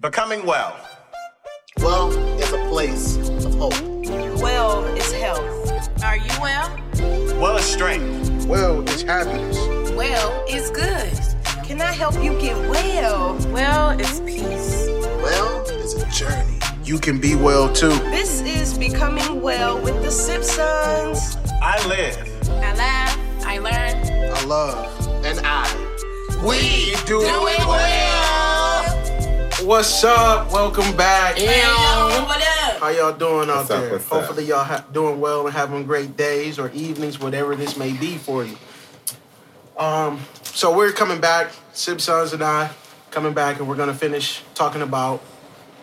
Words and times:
Becoming 0.00 0.44
well. 0.44 0.76
Well 1.78 2.10
is 2.40 2.52
a 2.52 2.58
place 2.68 3.16
of 3.16 3.54
hope. 3.54 3.80
Well 4.42 4.84
is 4.96 5.12
health. 5.12 6.02
Are 6.02 6.16
you 6.16 6.30
well? 6.40 6.68
Well 7.40 7.56
is 7.56 7.64
strength. 7.64 8.44
Well 8.46 8.86
is 8.90 9.02
happiness. 9.02 9.56
Well 9.92 10.44
is 10.48 10.70
good. 10.70 11.12
Can 11.64 11.80
I 11.80 11.92
help 11.92 12.14
you 12.22 12.38
get 12.40 12.56
well? 12.68 13.38
Well 13.52 13.90
is 14.00 14.20
peace. 14.20 14.88
Well 15.22 15.62
is 15.70 15.94
a 15.94 16.06
journey. 16.10 16.58
You 16.82 16.98
can 16.98 17.20
be 17.20 17.36
well 17.36 17.72
too. 17.72 17.96
This 18.10 18.42
is 18.42 18.76
Becoming 18.76 19.40
Well 19.40 19.80
with 19.80 20.02
the 20.02 20.10
Simpsons. 20.10 21.36
I 21.62 21.78
live. 21.86 22.50
I 22.50 22.74
laugh. 22.74 23.18
I 23.46 23.58
learn. 23.58 24.32
I 24.34 24.44
love. 24.44 25.24
And 25.24 25.38
I. 25.44 25.70
We 26.44 26.96
do 27.06 27.20
Do 27.20 27.46
it 27.46 27.58
well. 27.60 28.13
What's 29.64 30.04
up? 30.04 30.52
Welcome 30.52 30.94
back. 30.94 31.38
Yo, 31.38 31.46
what 31.46 32.36
up? 32.36 32.80
How 32.80 32.88
y'all 32.88 33.14
doing 33.14 33.48
out 33.48 33.56
What's 33.56 33.70
up, 33.70 33.80
there? 33.80 33.94
up? 33.96 34.02
Hopefully 34.02 34.44
y'all 34.44 34.62
ha- 34.62 34.84
doing 34.92 35.18
well 35.20 35.46
and 35.46 35.56
having 35.56 35.86
great 35.86 36.18
days 36.18 36.58
or 36.58 36.70
evenings, 36.72 37.18
whatever 37.18 37.56
this 37.56 37.74
may 37.74 37.94
be 37.94 38.18
for 38.18 38.44
you. 38.44 38.58
Um, 39.78 40.20
so 40.42 40.76
we're 40.76 40.92
coming 40.92 41.18
back, 41.18 41.50
Simpsons 41.72 42.34
and 42.34 42.42
I 42.44 42.72
coming 43.10 43.32
back, 43.32 43.58
and 43.58 43.66
we're 43.66 43.76
gonna 43.76 43.94
finish 43.94 44.42
talking 44.54 44.82
about 44.82 45.22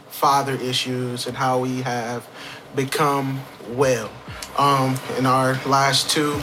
father 0.10 0.54
issues 0.54 1.26
and 1.26 1.36
how 1.36 1.58
we 1.58 1.82
have 1.82 2.28
become 2.76 3.42
well. 3.70 4.12
Um, 4.60 4.96
in 5.18 5.26
our 5.26 5.54
last 5.66 6.08
two 6.12 6.40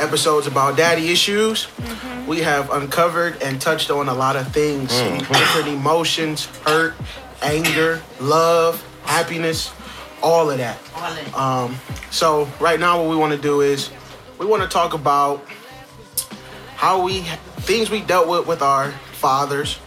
episodes 0.00 0.46
about 0.46 0.76
daddy 0.76 1.10
issues, 1.10 1.68
we 2.26 2.40
have 2.40 2.70
uncovered 2.70 3.40
and 3.42 3.60
touched 3.60 3.90
on 3.90 4.08
a 4.08 4.14
lot 4.14 4.36
of 4.36 4.52
things, 4.52 4.90
different 5.28 5.68
emotions, 5.68 6.46
hurt, 6.64 6.94
anger, 7.42 8.00
love, 8.20 8.82
happiness, 9.04 9.72
all 10.22 10.50
of 10.50 10.58
that. 10.58 10.78
All 10.94 11.16
in. 11.16 11.34
Um, 11.34 11.76
so 12.10 12.48
right 12.60 12.78
now, 12.78 13.00
what 13.00 13.10
we 13.10 13.16
want 13.16 13.32
to 13.32 13.40
do 13.40 13.60
is 13.60 13.90
we 14.38 14.46
want 14.46 14.62
to 14.62 14.68
talk 14.68 14.94
about 14.94 15.44
how 16.76 17.02
we 17.02 17.20
things 17.60 17.90
we 17.90 18.00
dealt 18.00 18.28
with 18.28 18.46
with 18.46 18.62
our 18.62 18.90
fathers, 19.12 19.78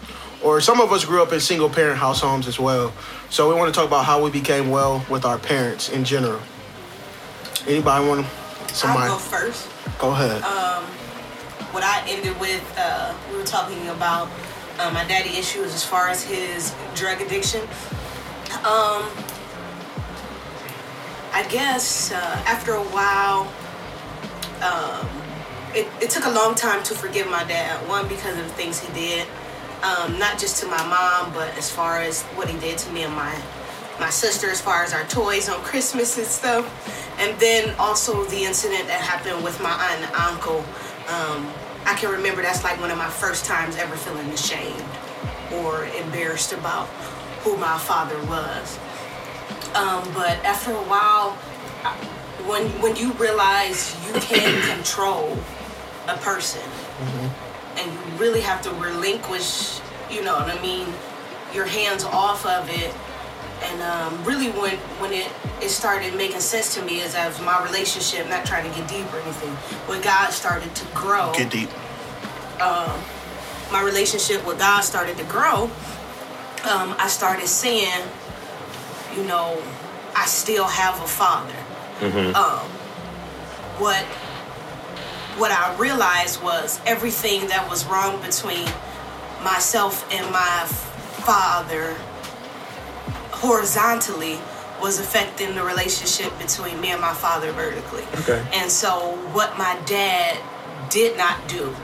or 0.43 0.61
some 0.61 0.79
of 0.79 0.91
us 0.91 1.05
grew 1.05 1.23
up 1.23 1.33
in 1.33 1.39
single 1.39 1.69
parent 1.69 1.97
house 1.97 2.21
homes 2.21 2.47
as 2.47 2.59
well. 2.59 2.93
So 3.29 3.49
we 3.49 3.55
want 3.55 3.73
to 3.73 3.79
talk 3.79 3.87
about 3.87 4.05
how 4.05 4.23
we 4.23 4.29
became 4.29 4.69
well 4.69 5.03
with 5.09 5.25
our 5.25 5.39
parents 5.39 5.89
in 5.89 6.03
general. 6.03 6.39
Anybody 7.67 8.07
want 8.07 8.25
to? 8.25 8.42
Somebody 8.73 9.09
I'll 9.09 9.17
go 9.17 9.19
first. 9.19 9.69
go 9.99 10.11
ahead. 10.11 10.41
What 11.73 11.83
I 11.83 12.03
ended 12.07 12.39
with, 12.39 12.63
uh, 12.77 13.15
we 13.31 13.37
were 13.37 13.43
talking 13.43 13.87
about 13.89 14.29
uh, 14.79 14.91
my 14.91 15.03
daddy 15.05 15.37
issues 15.37 15.73
as 15.73 15.83
far 15.83 16.07
as 16.07 16.23
his 16.23 16.73
drug 16.93 17.19
addiction. 17.19 17.61
Um, 18.61 19.09
I 21.33 21.43
guess 21.49 22.11
uh, 22.11 22.43
after 22.45 22.73
a 22.73 22.83
while, 22.83 23.51
um, 24.61 25.09
it, 25.73 25.87
it 25.99 26.11
took 26.11 26.25
a 26.25 26.29
long 26.29 26.53
time 26.53 26.83
to 26.83 26.93
forgive 26.93 27.27
my 27.27 27.43
dad. 27.43 27.87
One, 27.89 28.07
because 28.07 28.37
of 28.37 28.43
the 28.43 28.53
things 28.53 28.79
he 28.79 28.93
did, 28.93 29.27
um, 29.81 30.19
not 30.19 30.37
just 30.37 30.61
to 30.61 30.67
my 30.67 30.85
mom, 30.85 31.33
but 31.33 31.57
as 31.57 31.71
far 31.71 31.99
as 32.01 32.21
what 32.35 32.47
he 32.49 32.59
did 32.59 32.77
to 32.77 32.91
me 32.91 33.01
and 33.01 33.15
my 33.15 33.33
my 33.99 34.09
sister, 34.09 34.49
as 34.49 34.59
far 34.61 34.83
as 34.83 34.93
our 34.93 35.03
toys 35.05 35.49
on 35.49 35.59
Christmas 35.61 36.17
and 36.17 36.27
stuff, 36.27 36.65
and 37.19 37.39
then 37.39 37.73
also 37.79 38.23
the 38.25 38.43
incident 38.43 38.87
that 38.87 39.01
happened 39.01 39.43
with 39.43 39.61
my 39.61 39.71
aunt 39.71 40.01
and 40.03 40.15
uncle. 40.15 40.59
Um, 41.07 41.51
I 41.85 41.95
can 41.95 42.11
remember 42.11 42.41
that's 42.41 42.63
like 42.63 42.79
one 42.79 42.91
of 42.91 42.97
my 42.97 43.09
first 43.09 43.45
times 43.45 43.75
ever 43.75 43.95
feeling 43.95 44.29
ashamed 44.29 44.83
or 45.53 45.85
embarrassed 45.85 46.53
about 46.53 46.87
who 47.43 47.57
my 47.57 47.77
father 47.77 48.17
was. 48.25 48.79
Um, 49.75 50.03
but 50.13 50.37
after 50.45 50.71
a 50.71 50.83
while, 50.83 51.31
when 52.47 52.67
when 52.81 52.95
you 52.95 53.11
realize 53.13 53.95
you 54.07 54.13
can 54.21 54.61
control 54.75 55.37
a 56.07 56.17
person, 56.17 56.61
and 57.77 57.91
you 57.91 58.17
really 58.17 58.41
have 58.41 58.61
to 58.61 58.71
relinquish, 58.71 59.79
you 60.09 60.23
know 60.23 60.35
what 60.35 60.49
I 60.49 60.61
mean, 60.61 60.87
your 61.53 61.65
hands 61.65 62.03
off 62.03 62.45
of 62.45 62.69
it. 62.69 62.93
And 63.63 63.81
um, 63.81 64.23
really, 64.25 64.49
when 64.51 64.77
when 64.99 65.13
it 65.13 65.31
it 65.61 65.69
started 65.69 66.15
making 66.15 66.41
sense 66.41 66.75
to 66.75 66.83
me 66.83 66.99
is 66.99 67.15
as 67.15 67.39
my 67.41 67.63
relationship, 67.63 68.27
not 68.29 68.45
trying 68.45 68.69
to 68.69 68.77
get 68.77 68.87
deep 68.87 69.11
or 69.13 69.19
anything, 69.19 69.51
when 69.87 70.01
God 70.01 70.31
started 70.31 70.73
to 70.75 70.85
grow 70.93 71.31
Get 71.35 71.51
deep. 71.51 71.69
my 73.71 73.81
relationship 73.83 74.45
with 74.45 74.59
God 74.59 74.81
started 74.81 75.17
to 75.17 75.23
grow, 75.23 75.63
um, 76.69 76.95
I 76.99 77.07
started 77.07 77.47
seeing, 77.47 78.03
you 79.15 79.23
know, 79.23 79.61
I 80.15 80.25
still 80.25 80.67
have 80.67 81.01
a 81.01 81.07
father. 81.07 81.55
Um, 82.35 82.67
what 83.79 84.03
what 85.39 85.51
I 85.51 85.75
realized 85.77 86.43
was 86.43 86.79
everything 86.85 87.47
that 87.47 87.67
was 87.69 87.85
wrong 87.85 88.21
between 88.21 88.67
myself 89.43 90.07
and 90.11 90.29
my 90.31 90.65
father 91.25 91.95
horizontally 93.43 94.39
was 94.81 94.99
affecting 94.99 95.53
the 95.55 95.63
relationship 95.63 96.31
between 96.39 96.79
me 96.81 96.89
and 96.91 97.01
my 97.01 97.13
father 97.13 97.51
vertically. 97.51 98.03
Okay. 98.21 98.45
And 98.53 98.71
so 98.71 99.17
what 99.33 99.57
my 99.57 99.77
dad 99.85 100.39
did 100.89 101.17
not 101.17 101.47
do 101.47 101.75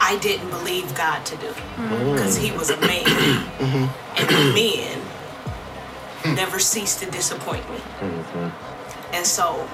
I 0.00 0.18
didn't 0.18 0.48
believe 0.50 0.92
God 0.94 1.24
to 1.26 1.36
do 1.36 1.46
mm. 1.46 2.12
because 2.12 2.36
he 2.36 2.50
was 2.52 2.70
a 2.70 2.80
man, 2.80 3.04
mm-hmm. 3.58 3.84
and 4.16 4.54
men 4.54 6.34
never 6.34 6.58
cease 6.58 6.98
to 7.00 7.10
disappoint 7.10 7.68
me. 7.70 7.76
Mm-hmm. 7.76 9.14
And 9.14 9.26
so 9.26 9.68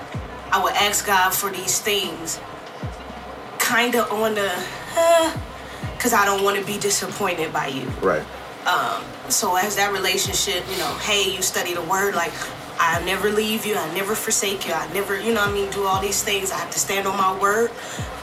I 0.50 0.62
would 0.62 0.74
ask 0.74 1.06
God 1.06 1.32
for 1.32 1.50
these 1.50 1.78
things, 1.78 2.40
kind 3.58 3.94
of 3.94 4.10
on 4.10 4.34
the, 4.34 4.52
because 5.96 6.12
I 6.12 6.24
don't 6.24 6.42
want 6.42 6.58
to 6.58 6.66
be 6.66 6.78
disappointed 6.78 7.52
by 7.52 7.68
you. 7.68 7.86
Right. 8.02 8.24
So 9.28 9.56
as 9.56 9.76
that 9.76 9.92
relationship, 9.92 10.64
you 10.70 10.78
know, 10.78 10.92
hey, 11.02 11.34
you 11.34 11.42
study 11.42 11.74
the 11.74 11.82
word, 11.82 12.14
like 12.14 12.32
I 12.78 13.02
never 13.04 13.30
leave 13.30 13.64
you, 13.66 13.76
I 13.76 13.92
never 13.94 14.14
forsake 14.14 14.66
you, 14.66 14.74
I 14.74 14.92
never, 14.92 15.18
you 15.18 15.32
know 15.32 15.40
what 15.40 15.50
I 15.50 15.54
mean, 15.54 15.70
do 15.70 15.84
all 15.84 16.00
these 16.00 16.22
things. 16.22 16.52
I 16.52 16.58
have 16.58 16.70
to 16.70 16.78
stand 16.78 17.06
on 17.06 17.16
my 17.16 17.38
word. 17.40 17.70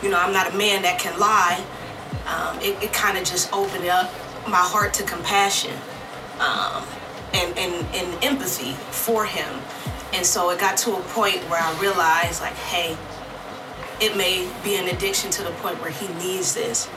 You 0.02 0.10
know, 0.10 0.20
I'm 0.20 0.34
not 0.34 0.54
a 0.54 0.58
man 0.58 0.82
that 0.84 1.00
can 1.00 1.18
lie. 1.20 1.64
Um, 2.28 2.60
it 2.62 2.82
it 2.82 2.94
kind 2.94 3.18
of 3.18 3.24
just 3.26 3.52
opened 3.52 3.88
up 3.88 4.12
my 4.48 4.58
heart 4.58 4.94
to 4.96 5.04
compassion 5.04 5.76
um, 6.40 6.84
and, 7.34 7.58
and, 7.58 7.74
and 7.96 8.24
empathy 8.24 8.74
for 8.92 9.26
him. 9.26 9.60
And 10.14 10.26
so 10.26 10.50
it 10.52 10.60
got 10.60 10.78
to 10.80 10.96
a 10.96 11.02
point 11.02 11.38
where 11.50 11.60
I 11.62 11.74
realized, 11.82 12.42
like, 12.42 12.54
hey, 12.54 12.98
it 14.00 14.16
may 14.16 14.48
be 14.64 14.76
an 14.76 14.88
addiction 14.90 15.32
to 15.32 15.44
the 15.44 15.52
point 15.64 15.82
where 15.82 15.92
he 15.92 16.08
needs 16.16 16.54
this 16.54 16.90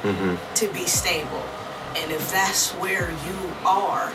to 0.54 0.68
be 0.72 0.84
stable. 0.86 1.42
And 1.96 2.12
if 2.12 2.30
that's 2.30 2.72
where 2.72 3.10
you 3.10 3.36
are, 3.66 4.12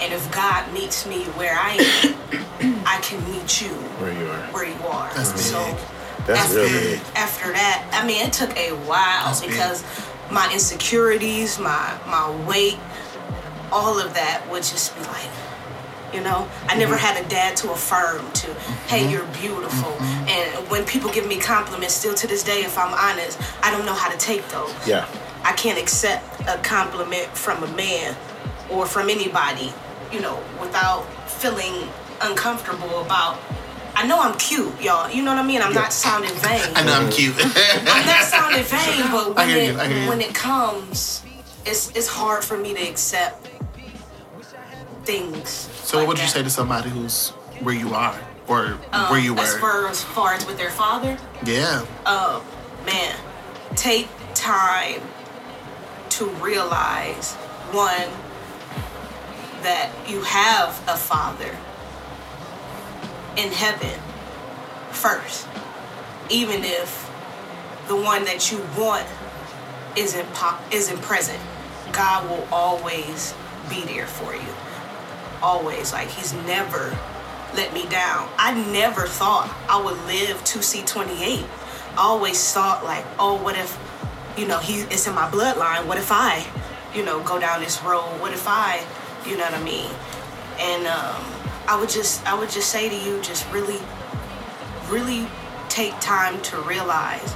and 0.00 0.12
if 0.12 0.30
God 0.32 0.72
meets 0.72 1.06
me 1.06 1.24
where 1.36 1.54
I 1.54 1.72
am, 2.04 2.82
I 2.86 2.98
can 3.02 3.22
meet 3.30 3.60
you 3.60 3.68
Where 4.00 4.12
you 4.12 4.26
are. 4.30 4.46
where 4.52 4.64
you 4.68 4.82
are. 4.86 5.12
That's 5.14 5.40
so 5.44 5.64
big. 5.64 5.76
That's 6.26 6.40
after, 6.40 6.56
real 6.60 6.68
big. 6.68 7.00
after 7.16 7.52
that, 7.52 7.88
I 7.92 8.06
mean, 8.06 8.24
it 8.26 8.32
took 8.32 8.56
a 8.56 8.70
while 8.86 9.26
That's 9.26 9.40
big. 9.40 9.50
because 9.50 9.84
my 10.30 10.50
insecurities, 10.52 11.58
my 11.58 11.98
my 12.06 12.30
weight, 12.46 12.78
all 13.72 13.98
of 13.98 14.14
that 14.14 14.46
would 14.50 14.62
just 14.62 14.94
be 14.96 15.02
like, 15.04 15.28
you 16.14 16.20
know, 16.20 16.48
I 16.68 16.76
never 16.76 16.94
Mm-hmm. 16.96 17.04
had 17.16 17.24
a 17.24 17.28
dad 17.28 17.56
to 17.58 17.72
affirm 17.72 18.30
to, 18.32 18.54
hey, 18.88 19.10
you're 19.10 19.26
beautiful. 19.40 19.92
And 20.28 20.68
when 20.70 20.84
people 20.84 21.10
give 21.10 21.26
me 21.26 21.38
compliments, 21.38 21.94
still 21.94 22.14
to 22.14 22.26
this 22.26 22.42
day, 22.42 22.62
if 22.64 22.76
I'm 22.78 22.92
honest, 22.94 23.38
I 23.62 23.70
don't 23.70 23.86
know 23.86 23.94
how 23.94 24.10
to 24.10 24.18
take 24.18 24.46
those. 24.48 24.72
Yeah. 24.86 25.06
I 25.44 25.52
can't 25.52 25.78
accept 25.78 26.40
a 26.48 26.58
compliment 26.58 27.26
from 27.36 27.62
a 27.62 27.68
man 27.74 28.16
or 28.70 28.86
from 28.86 29.08
anybody, 29.08 29.72
you 30.12 30.20
know, 30.20 30.42
without 30.60 31.02
feeling 31.28 31.88
uncomfortable 32.20 33.00
about. 33.02 33.38
I 33.94 34.06
know 34.06 34.20
I'm 34.20 34.36
cute, 34.38 34.80
y'all. 34.80 35.10
You 35.10 35.22
know 35.22 35.32
what 35.34 35.40
I 35.44 35.46
mean? 35.46 35.60
I'm 35.60 35.74
not 35.74 35.92
sounding 35.92 36.30
vain. 36.34 36.62
I 36.74 36.84
know 36.84 36.92
I'm 36.92 37.10
cute. 37.10 37.34
I'm 37.38 38.06
not 38.06 38.24
sounding 38.24 38.62
vain, 38.62 39.10
but 39.10 39.34
when 39.34 39.48
it 39.50 39.72
you, 39.74 39.78
I 39.78 39.88
hear 39.88 40.02
you. 40.04 40.08
when 40.08 40.20
it 40.20 40.34
comes, 40.34 41.24
it's 41.66 41.90
it's 41.96 42.06
hard 42.06 42.44
for 42.44 42.56
me 42.56 42.72
to 42.74 42.80
accept 42.88 43.48
things. 45.04 45.48
so 45.48 45.98
like 45.98 46.06
what 46.06 46.16
would 46.16 46.22
you 46.22 46.28
say 46.28 46.42
to 46.42 46.50
somebody 46.50 46.90
who's 46.90 47.30
where 47.60 47.74
you 47.74 47.94
are 47.94 48.18
or 48.46 48.78
Um, 48.92 49.10
where 49.10 49.20
you 49.20 49.36
As 49.38 49.56
far 49.56 49.88
as 49.88 50.02
far 50.04 50.34
as 50.34 50.46
with 50.46 50.56
their 50.56 50.70
father, 50.70 51.18
yeah. 51.44 51.84
man, 52.86 53.16
take 53.76 54.08
time 54.34 55.00
to 56.20 56.26
realize 56.44 57.32
one 57.72 58.10
that 59.62 59.90
you 60.06 60.20
have 60.20 60.68
a 60.86 60.94
father 60.94 61.56
in 63.38 63.50
heaven 63.50 63.98
first, 64.90 65.48
even 66.28 66.62
if 66.62 67.10
the 67.88 67.96
one 67.96 68.24
that 68.26 68.52
you 68.52 68.58
want 68.76 69.06
isn't 69.96 70.30
pop 70.34 70.60
isn't 70.70 71.00
present. 71.00 71.40
God 71.90 72.28
will 72.28 72.46
always 72.52 73.32
be 73.70 73.80
there 73.84 74.06
for 74.06 74.34
you. 74.34 74.54
Always. 75.42 75.94
Like 75.94 76.08
he's 76.08 76.34
never 76.44 76.96
let 77.54 77.72
me 77.72 77.86
down. 77.86 78.28
I 78.36 78.52
never 78.72 79.06
thought 79.06 79.50
I 79.70 79.82
would 79.82 79.96
live 80.04 80.44
to 80.44 80.62
see 80.62 80.82
28. 80.82 81.46
I 81.92 81.96
always 81.96 82.52
thought 82.52 82.84
like, 82.84 83.06
oh, 83.18 83.42
what 83.42 83.56
if, 83.56 83.74
you 84.40 84.46
know, 84.48 84.58
he 84.58 84.80
it's 84.94 85.06
in 85.06 85.14
my 85.14 85.28
bloodline. 85.28 85.86
What 85.86 85.98
if 85.98 86.10
I, 86.10 86.46
you 86.94 87.04
know, 87.04 87.22
go 87.22 87.38
down 87.38 87.60
this 87.60 87.82
road? 87.82 88.08
What 88.20 88.32
if 88.32 88.48
I, 88.48 88.82
you 89.26 89.36
know 89.36 89.44
what 89.44 89.52
I 89.52 89.62
mean? 89.62 89.90
And 90.58 90.86
um, 90.86 91.22
I 91.68 91.78
would 91.78 91.90
just 91.90 92.26
I 92.26 92.38
would 92.38 92.48
just 92.48 92.70
say 92.70 92.88
to 92.88 92.96
you, 92.96 93.20
just 93.20 93.46
really, 93.52 93.78
really 94.88 95.28
take 95.68 95.92
time 96.00 96.40
to 96.42 96.56
realize 96.62 97.34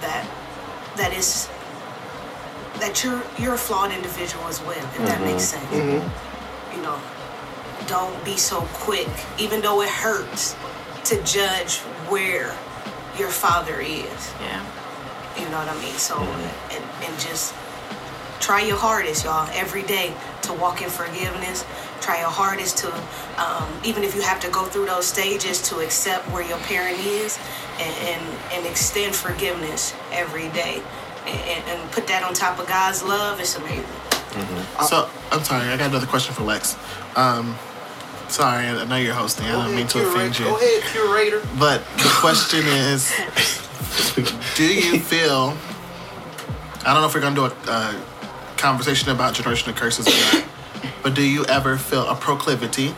that 0.00 0.28
that 0.96 1.14
is 1.16 1.48
that 2.80 3.04
you're 3.04 3.22
you're 3.38 3.54
a 3.54 3.58
flawed 3.58 3.92
individual 3.92 4.44
as 4.48 4.60
well, 4.62 4.76
if 4.76 4.98
that 4.98 5.20
makes 5.20 5.44
sense. 5.44 5.72
You 6.74 6.82
know, 6.82 7.00
don't 7.86 8.24
be 8.24 8.36
so 8.36 8.62
quick, 8.72 9.08
even 9.38 9.60
though 9.60 9.80
it 9.82 9.90
hurts, 9.90 10.56
to 11.04 11.22
judge 11.22 11.78
where 12.10 12.56
your 13.16 13.28
father 13.28 13.80
is. 13.80 14.32
Yeah. 14.40 14.66
You 15.40 15.48
know 15.48 15.58
what 15.58 15.68
I 15.68 15.80
mean? 15.80 15.94
So 15.94 16.18
and, 16.18 16.84
and 17.02 17.18
just 17.18 17.54
try 18.40 18.62
your 18.62 18.76
hardest, 18.76 19.24
y'all, 19.24 19.48
every 19.52 19.82
day 19.82 20.14
to 20.42 20.52
walk 20.52 20.82
in 20.82 20.90
forgiveness. 20.90 21.64
Try 22.00 22.20
your 22.20 22.30
hardest 22.30 22.78
to, 22.78 22.92
um, 23.40 23.68
even 23.84 24.04
if 24.04 24.14
you 24.14 24.22
have 24.22 24.40
to 24.40 24.50
go 24.50 24.64
through 24.64 24.86
those 24.86 25.06
stages, 25.06 25.60
to 25.68 25.80
accept 25.80 26.26
where 26.30 26.46
your 26.46 26.58
parent 26.58 26.98
is 27.00 27.38
and, 27.78 27.94
and, 28.08 28.38
and 28.52 28.66
extend 28.66 29.14
forgiveness 29.14 29.94
every 30.12 30.48
day. 30.50 30.82
And, 31.26 31.40
and, 31.40 31.64
and 31.80 31.90
put 31.92 32.06
that 32.06 32.22
on 32.22 32.32
top 32.32 32.58
of 32.58 32.66
God's 32.66 33.02
love. 33.02 33.40
It's 33.40 33.56
amazing. 33.56 33.84
So 34.86 35.10
I'm 35.32 35.42
sorry, 35.44 35.68
I 35.68 35.76
got 35.76 35.90
another 35.90 36.06
question 36.06 36.34
for 36.34 36.44
Lex. 36.44 36.76
Um, 37.16 37.56
sorry, 38.28 38.66
I 38.66 38.84
know 38.84 38.96
you're 38.96 39.14
hosting. 39.14 39.46
I 39.46 39.52
don't 39.52 39.60
ahead, 39.66 39.76
mean 39.76 39.86
to 39.88 39.98
curator. 39.98 40.16
offend 40.16 40.38
you. 40.38 40.44
Go 40.46 40.56
ahead, 40.56 40.82
curator. 40.92 41.42
But 41.58 41.84
the 41.96 42.10
question 42.20 42.64
is, 42.66 43.12
do 44.56 44.64
you 44.74 44.98
feel? 45.12 45.56
I 46.84 46.92
don't 46.92 47.02
know 47.02 47.06
if 47.06 47.14
we're 47.14 47.20
gonna 47.20 47.34
do 47.36 47.44
a 47.44 47.52
uh, 47.66 48.00
conversation 48.56 49.10
about 49.10 49.34
generational 49.34 49.76
curses 49.76 50.06
or 50.08 50.38
not. 50.38 50.44
But 51.02 51.14
do 51.14 51.22
you 51.22 51.44
ever 51.46 51.76
feel 51.76 52.08
a 52.08 52.14
proclivity? 52.14 52.88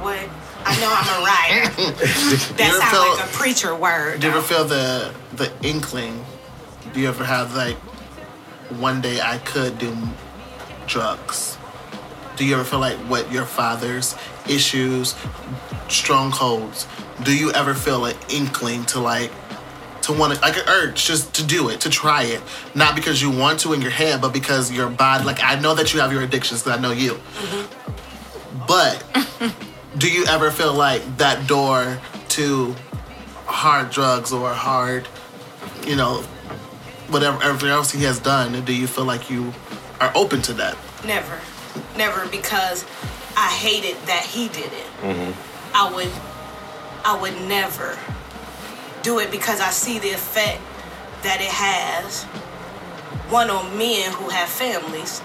What? 0.00 0.18
I 0.64 0.80
know 0.80 0.92
I'm 0.94 1.20
a 1.20 1.24
writer. 1.24 1.92
that 2.56 2.78
sounds 2.80 2.90
felt- 2.90 3.18
like 3.18 3.28
a 3.28 3.32
preacher 3.32 3.74
word. 3.74 4.20
Do 4.20 4.26
you 4.28 4.32
ever 4.32 4.42
feel 4.42 4.64
the 4.64 5.12
the 5.34 5.52
inkling? 5.62 6.24
Do 6.92 7.00
you 7.00 7.08
ever 7.08 7.24
have 7.24 7.54
like 7.54 7.76
one 8.78 9.00
day 9.00 9.20
I 9.20 9.38
could 9.38 9.78
do 9.78 9.96
drugs? 10.86 11.56
Do 12.36 12.44
you 12.44 12.54
ever 12.54 12.64
feel 12.64 12.78
like 12.80 12.96
what 13.08 13.30
your 13.30 13.44
father's 13.44 14.16
issues, 14.48 15.14
strongholds? 15.88 16.86
Do 17.22 17.36
you 17.36 17.50
ever 17.52 17.74
feel 17.74 18.04
an 18.06 18.16
inkling 18.28 18.84
to 18.86 19.00
like 19.00 19.30
to 20.04 20.12
want 20.12 20.34
to 20.34 20.40
like 20.40 20.56
an 20.56 20.68
urge 20.68 21.06
just 21.06 21.34
to 21.34 21.44
do 21.44 21.68
it, 21.68 21.80
to 21.82 21.90
try 21.90 22.24
it, 22.24 22.40
not 22.74 22.94
because 22.94 23.20
you 23.22 23.30
want 23.30 23.60
to 23.60 23.72
in 23.72 23.80
your 23.80 23.90
head, 23.90 24.20
but 24.20 24.32
because 24.32 24.70
your 24.70 24.88
body. 24.88 25.24
Like 25.24 25.42
I 25.42 25.58
know 25.58 25.74
that 25.74 25.92
you 25.94 26.00
have 26.00 26.12
your 26.12 26.22
addictions, 26.22 26.62
because 26.62 26.78
I 26.78 26.82
know 26.82 26.92
you. 26.92 27.12
Mm-hmm. 27.12 28.66
But 28.66 29.04
do 29.98 30.10
you 30.10 30.24
ever 30.26 30.50
feel 30.50 30.74
like 30.74 31.18
that 31.18 31.46
door 31.46 31.98
to 32.30 32.74
hard 33.46 33.90
drugs 33.90 34.32
or 34.32 34.52
hard, 34.52 35.08
you 35.86 35.96
know, 35.96 36.22
whatever 37.08 37.42
everything 37.42 37.68
else 37.68 37.90
he 37.90 38.04
has 38.04 38.18
done, 38.18 38.64
do 38.64 38.74
you 38.74 38.86
feel 38.86 39.04
like 39.04 39.30
you 39.30 39.52
are 40.00 40.12
open 40.14 40.42
to 40.42 40.52
that? 40.54 40.76
Never. 41.04 41.38
Never 41.96 42.26
because 42.28 42.84
I 43.36 43.48
hated 43.48 43.96
that 44.06 44.24
he 44.24 44.48
did 44.48 44.66
it. 44.66 44.86
Mm-hmm. 45.00 45.52
I 45.74 45.92
would 45.94 46.10
I 47.04 47.20
would 47.20 47.48
never 47.48 47.98
do 49.02 49.18
it 49.18 49.30
because 49.30 49.60
I 49.60 49.70
see 49.70 49.98
the 49.98 50.10
effect 50.10 50.60
that 51.22 51.40
it 51.40 51.50
has 51.50 52.24
one 53.32 53.50
on 53.50 53.76
men 53.78 54.12
who 54.12 54.28
have 54.28 54.48
families 54.48 55.22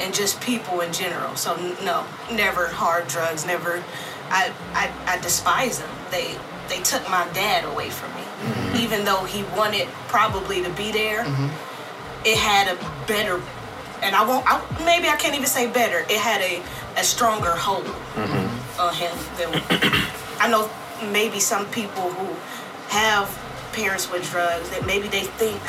and 0.00 0.14
just 0.14 0.40
people 0.40 0.80
in 0.80 0.92
general. 0.92 1.36
So 1.36 1.56
no, 1.84 2.04
never 2.32 2.68
hard 2.68 3.08
drugs, 3.08 3.46
never 3.46 3.82
I 4.30 4.52
I, 4.72 4.92
I 5.06 5.20
despise 5.20 5.78
them. 5.78 5.90
They 6.10 6.36
they 6.68 6.82
took 6.82 7.02
my 7.08 7.28
dad 7.32 7.64
away 7.64 7.90
from 7.90 8.10
me. 8.14 8.22
Mm-hmm. 8.22 8.76
Even 8.84 9.04
though 9.04 9.24
he 9.24 9.44
wanted 9.56 9.88
probably 10.08 10.62
to 10.62 10.70
be 10.70 10.92
there, 10.92 11.24
mm-hmm. 11.24 12.26
it 12.26 12.36
had 12.36 12.68
a 12.68 13.06
better 13.06 13.40
and 14.02 14.14
I 14.14 14.26
won't 14.26 14.44
I, 14.46 14.60
maybe 14.84 15.08
I 15.08 15.16
can't 15.16 15.34
even 15.34 15.46
say 15.46 15.70
better. 15.70 16.00
It 16.00 16.18
had 16.18 16.40
a, 16.40 16.62
a 17.00 17.04
stronger 17.04 17.52
hold 17.52 17.84
mm-hmm. 17.84 18.80
on 18.80 18.94
him 18.94 19.14
than 19.36 19.62
I 20.40 20.48
know 20.48 20.70
maybe 21.12 21.40
some 21.40 21.66
people 21.66 22.10
who 22.10 22.34
have 22.96 23.28
parents 23.72 24.10
with 24.10 24.28
drugs 24.30 24.70
that 24.70 24.86
maybe 24.86 25.08
they 25.08 25.24
think, 25.24 25.60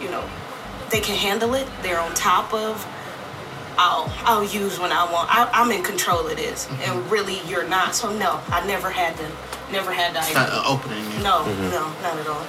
you 0.00 0.10
know, 0.10 0.24
they 0.90 1.00
can 1.00 1.16
handle 1.16 1.54
it. 1.54 1.68
They're 1.82 2.00
on 2.00 2.14
top 2.14 2.52
of 2.54 2.86
I'll 3.78 4.12
I'll 4.24 4.44
use 4.44 4.78
when 4.78 4.92
I 4.92 5.04
want. 5.10 5.28
I, 5.32 5.48
I'm 5.52 5.70
in 5.70 5.82
control 5.82 6.26
of 6.26 6.36
this, 6.36 6.68
and 6.82 7.10
really 7.10 7.40
you're 7.46 7.66
not. 7.66 7.94
So 7.94 8.12
no, 8.12 8.40
I 8.48 8.66
never 8.66 8.90
had 8.90 9.16
the 9.16 9.30
never 9.72 9.92
had 9.92 10.14
the 10.14 10.18
It's 10.18 10.34
not 10.34 10.48
idea. 10.48 10.60
uh, 10.60 10.64
opening 10.74 11.04
you. 11.12 11.18
No, 11.22 11.44
no, 11.70 11.88
not 12.02 12.18
at 12.18 12.26
all. 12.26 12.46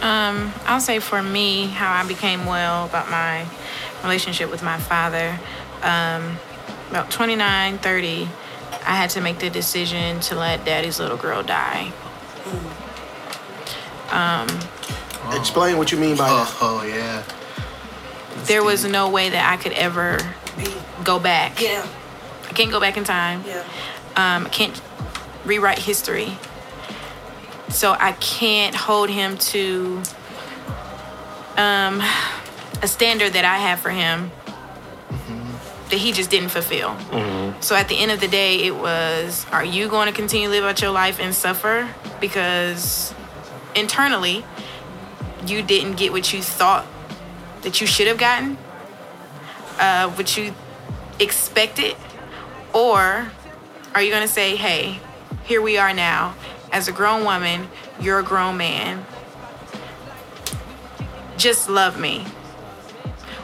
Um, 0.00 0.52
I'll 0.64 0.80
say 0.80 1.00
for 1.00 1.22
me, 1.22 1.66
how 1.66 1.92
I 1.92 2.06
became 2.06 2.46
well 2.46 2.86
about 2.86 3.10
my 3.10 3.46
relationship 4.02 4.50
with 4.50 4.62
my 4.62 4.78
father. 4.78 5.38
Um, 5.82 6.38
about 6.90 7.10
29, 7.10 7.78
30, 7.78 8.22
I 8.86 8.96
had 8.96 9.10
to 9.10 9.20
make 9.20 9.38
the 9.38 9.50
decision 9.50 10.20
to 10.20 10.34
let 10.34 10.64
daddy's 10.64 10.98
little 10.98 11.18
girl 11.18 11.42
die. 11.42 11.92
Explain 15.32 15.78
what 15.78 15.92
you 15.92 15.98
mean 15.98 16.16
by 16.16 16.28
that. 16.28 16.56
Oh, 16.60 16.80
oh 16.82 16.86
yeah. 16.86 17.22
There 18.44 18.64
was 18.64 18.84
no 18.84 19.08
way 19.08 19.30
that 19.30 19.52
I 19.52 19.56
could 19.62 19.72
ever 19.72 20.18
go 21.04 21.18
back. 21.18 21.60
yeah, 21.60 21.86
I 22.48 22.52
can't 22.52 22.70
go 22.70 22.80
back 22.80 22.96
in 22.96 23.04
time. 23.04 23.44
yeah. 23.46 23.64
Um, 24.16 24.46
I 24.46 24.48
can't 24.48 24.80
rewrite 25.44 25.78
history. 25.78 26.36
So 27.68 27.96
I 27.98 28.12
can't 28.12 28.74
hold 28.74 29.08
him 29.10 29.38
to 29.38 30.02
um, 31.56 32.02
a 32.82 32.88
standard 32.88 33.34
that 33.34 33.44
I 33.44 33.58
have 33.58 33.78
for 33.78 33.90
him 33.90 34.32
that 35.90 35.98
he 35.98 36.12
just 36.12 36.30
didn't 36.30 36.50
fulfill. 36.50 36.96
So 37.60 37.74
at 37.74 37.88
the 37.88 37.98
end 37.98 38.10
of 38.10 38.20
the 38.20 38.28
day, 38.28 38.62
it 38.62 38.74
was 38.74 39.46
are 39.52 39.64
you 39.64 39.88
going 39.88 40.06
to 40.06 40.14
continue 40.14 40.46
to 40.46 40.52
live 40.52 40.64
out 40.64 40.80
your 40.80 40.90
life 40.92 41.20
and 41.20 41.34
suffer 41.34 41.88
because 42.20 43.14
internally 43.74 44.44
you 45.46 45.62
didn't 45.62 45.96
get 45.96 46.12
what 46.12 46.32
you 46.32 46.42
thought 46.42 46.86
that 47.62 47.80
you 47.80 47.86
should 47.86 48.06
have 48.06 48.18
gotten, 48.18 48.56
uh, 49.78 50.08
what 50.10 50.36
you 50.36 50.54
expected? 51.18 51.96
Or 52.72 53.30
are 53.94 54.02
you 54.02 54.10
going 54.10 54.22
to 54.22 54.32
say, 54.32 54.56
hey, 54.56 55.00
here 55.44 55.60
we 55.60 55.76
are 55.76 55.92
now. 55.92 56.34
As 56.72 56.86
a 56.86 56.92
grown 56.92 57.24
woman, 57.24 57.68
you're 58.00 58.20
a 58.20 58.22
grown 58.22 58.56
man. 58.56 59.04
Just 61.36 61.68
love 61.68 61.98
me. 61.98 62.26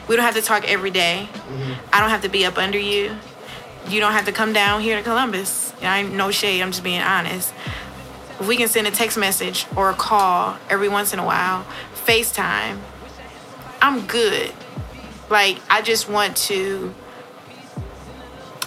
We 0.09 0.17
don't 0.17 0.25
have 0.25 0.37
to 0.37 0.43
talk 0.43 0.69
every 0.69 0.91
day. 0.91 1.29
Mm-hmm. 1.31 1.73
I 1.93 2.01
don't 2.01 2.11
have 2.11 2.23
to 2.23 2.29
be 2.29 2.47
up 2.47 2.59
under 2.59 2.79
you. 2.79 3.17
You 3.89 4.01
don't 4.01 4.13
have 4.13 4.27
to 4.27 4.33
come 4.33 4.53
down 4.53 4.81
here 4.81 4.97
to 4.97 5.03
Columbus. 5.03 5.73
I 5.83 6.01
ain't 6.01 6.15
no 6.15 6.31
shade, 6.31 6.61
I'm 6.61 6.71
just 6.71 6.85
being 6.85 7.01
honest. 7.01 7.53
If 8.39 8.47
we 8.47 8.57
can 8.57 8.69
send 8.69 8.87
a 8.87 8.91
text 8.91 9.17
message 9.17 9.67
or 9.77 9.91
a 9.91 9.95
call 9.95 10.59
every 10.69 10.89
once 10.89 11.13
in 11.13 11.19
a 11.19 11.25
while, 11.25 11.65
FaceTime, 12.05 12.79
I'm 13.81 14.07
good. 14.07 14.53
Like, 15.31 15.59
I 15.71 15.83
just 15.83 16.09
want 16.09 16.37
to 16.37 16.95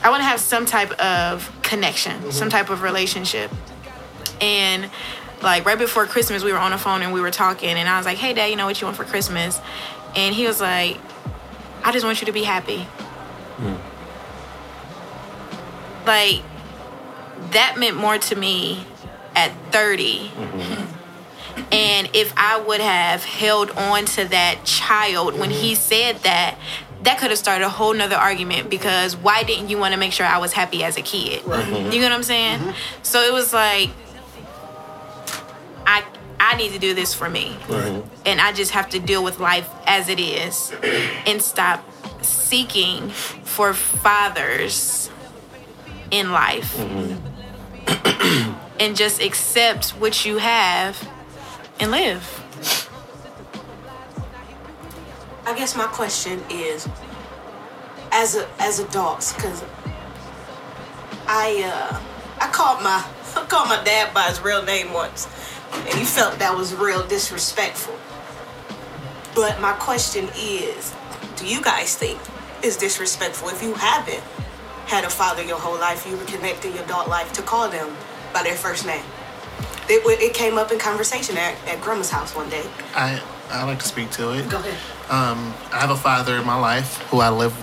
I 0.01 0.10
want 0.10 0.22
to 0.22 0.25
have 0.25 0.39
some 0.39 0.65
type 0.65 0.91
of 1.00 1.51
connection, 1.62 2.13
mm-hmm. 2.13 2.31
some 2.31 2.50
type 2.50 2.69
of 2.69 2.81
relationship. 2.81 3.51
And 4.39 4.89
like 5.41 5.65
right 5.65 5.77
before 5.77 6.05
Christmas, 6.05 6.43
we 6.43 6.51
were 6.51 6.58
on 6.58 6.72
the 6.72 6.77
phone 6.77 7.01
and 7.01 7.13
we 7.13 7.22
were 7.22 7.31
talking, 7.31 7.69
and 7.69 7.88
I 7.89 7.98
was 7.98 8.05
like, 8.05 8.17
"Hey, 8.17 8.34
Dad, 8.34 8.48
you 8.48 8.55
know 8.55 8.65
what 8.65 8.79
you 8.79 8.88
want 8.88 8.98
for 8.98 9.03
Christmas?" 9.03 9.60
And 10.15 10.34
he 10.34 10.48
was 10.48 10.60
like, 10.62 10.98
"I 11.83 11.91
just 11.91 12.05
want 12.05 12.21
you 12.21 12.25
to 12.25 12.31
be 12.31 12.43
happy." 12.43 12.83
Hmm. 13.57 13.75
Like 16.05 16.41
that 17.51 17.77
meant 17.77 17.95
more 17.95 18.17
to 18.17 18.36
me 18.36 18.86
at 19.36 19.51
30 19.71 20.29
mm-hmm. 20.29 21.63
and 21.71 22.09
if 22.13 22.33
I 22.36 22.59
would 22.59 22.81
have 22.81 23.24
held 23.24 23.71
on 23.71 24.05
to 24.05 24.25
that 24.25 24.62
child 24.65 25.39
when 25.39 25.50
he 25.50 25.75
said 25.75 26.17
that, 26.17 26.57
that 27.03 27.19
could 27.19 27.29
have 27.29 27.39
started 27.39 27.63
a 27.63 27.69
whole 27.69 27.93
nother 27.93 28.15
argument 28.15 28.69
because 28.69 29.15
why 29.15 29.43
didn't 29.43 29.69
you 29.69 29.77
want 29.77 29.93
to 29.93 30.00
make 30.00 30.12
sure 30.12 30.25
I 30.25 30.38
was 30.39 30.51
happy 30.51 30.83
as 30.83 30.98
a 30.98 31.01
kid? 31.01 31.43
You 31.43 31.50
know 31.50 32.07
what 32.07 32.12
I'm 32.12 32.24
saying? 32.24 32.59
Mm-hmm. 32.59 33.03
So 33.03 33.21
it 33.21 33.31
was 33.31 33.53
like 33.53 33.89
I 36.50 36.53
I 36.53 36.58
need 36.58 36.72
to 36.72 36.79
do 36.79 36.96
this 36.96 37.13
for 37.13 37.29
me. 37.29 37.56
And 38.25 38.41
I 38.41 38.51
just 38.53 38.72
have 38.72 38.89
to 38.89 39.00
deal 39.00 39.24
with 39.24 39.39
life 39.39 39.70
as 39.86 40.10
it 40.10 40.20
is 40.20 40.74
and 41.27 41.39
stop 41.39 41.86
seeking 42.24 43.10
for 43.10 43.75
fathers 43.75 45.12
in 46.10 46.32
life 46.32 46.79
and 48.79 48.96
just 48.96 49.22
accept 49.22 49.91
what 49.91 50.25
you 50.25 50.39
have 50.39 51.08
and 51.79 51.91
live. 51.91 52.36
I 55.46 55.56
guess 55.56 55.75
my 55.75 55.86
question 55.86 56.41
is, 56.50 56.88
as 58.12 58.36
a 58.36 58.48
as 58.60 58.79
adults, 58.79 59.34
because 59.34 59.63
I 61.27 61.63
uh 61.63 62.00
I 62.39 62.50
called 62.50 62.82
my 62.82 63.06
I 63.36 63.46
called 63.46 63.70
my 63.70 63.84
dad 63.84 64.13
by 64.13 64.24
his 64.24 64.41
real 64.41 64.63
name 64.63 64.94
once, 64.94 65.27
and 65.73 65.93
he 65.95 66.03
felt 66.05 66.39
that 66.39 66.55
was 66.55 66.73
real 66.75 67.05
disrespectful. 67.07 67.95
But 69.35 69.61
my 69.61 69.73
question 69.73 70.29
is, 70.35 70.93
do 71.35 71.45
you 71.47 71.61
guys 71.61 71.95
think 71.95 72.19
it's 72.61 72.77
disrespectful 72.77 73.49
if 73.49 73.63
you 73.63 73.73
haven't 73.73 74.23
had 74.88 75.03
a 75.03 75.09
father 75.09 75.43
your 75.43 75.59
whole 75.59 75.79
life, 75.79 76.05
you 76.07 76.17
were 76.17 76.25
connected 76.25 76.73
your 76.73 76.83
adult 76.83 77.07
life 77.07 77.31
to 77.33 77.41
call 77.41 77.69
them 77.69 77.95
by 78.33 78.43
their 78.43 78.55
first 78.55 78.85
name? 78.85 79.03
It, 79.88 80.03
it 80.21 80.33
came 80.33 80.57
up 80.57 80.71
in 80.71 80.79
conversation 80.79 81.38
at, 81.38 81.55
at 81.67 81.81
Grandma's 81.81 82.11
house 82.11 82.35
one 82.35 82.49
day. 82.49 82.63
I 82.95 83.21
I 83.49 83.63
like 83.63 83.79
to 83.79 83.88
speak 83.88 84.11
to 84.11 84.33
it. 84.38 84.47
Go 84.49 84.57
ahead. 84.57 84.77
Um, 85.09 85.53
I 85.71 85.79
have 85.79 85.89
a 85.89 85.95
father 85.95 86.35
in 86.35 86.45
my 86.45 86.59
life 86.59 86.97
who 87.09 87.19
I 87.19 87.29
live 87.29 87.55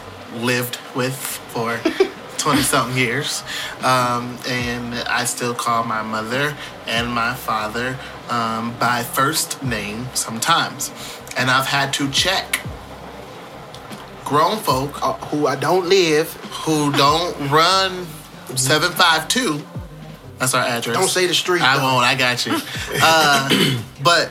lived 0.43 0.79
with 0.95 1.17
for 1.17 1.79
twenty 2.47 2.63
something 2.63 2.97
years, 2.97 3.43
um, 3.83 4.39
and 4.47 4.95
I 5.09 5.25
still 5.25 5.53
call 5.53 5.83
my 5.83 6.03
mother 6.03 6.57
and 6.87 7.11
my 7.13 7.35
father 7.35 7.99
um, 8.31 8.73
by 8.79 9.03
first 9.03 9.65
name 9.65 10.07
sometimes, 10.15 10.93
and 11.37 11.51
I've 11.51 11.67
had 11.67 11.93
to 11.95 12.09
check 12.13 12.61
grown 14.25 14.59
folk 14.59 15.03
Uh, 15.03 15.15
who 15.31 15.49
I 15.49 15.57
don't 15.57 15.89
live. 15.89 16.33
who 16.65 16.93
don't 16.93 17.35
run 17.51 18.07
seven 18.55 18.93
five 18.93 19.27
two. 19.27 19.61
That's 20.39 20.55
our 20.55 20.63
address. 20.63 20.97
Don't 20.97 21.09
say 21.09 21.27
the 21.27 21.35
street, 21.35 21.63
I 21.63 21.79
though. 21.79 21.83
won't. 21.83 22.05
I 22.05 22.15
got 22.15 22.47
you. 22.47 22.55
Uh, 23.03 23.81
but 24.05 24.31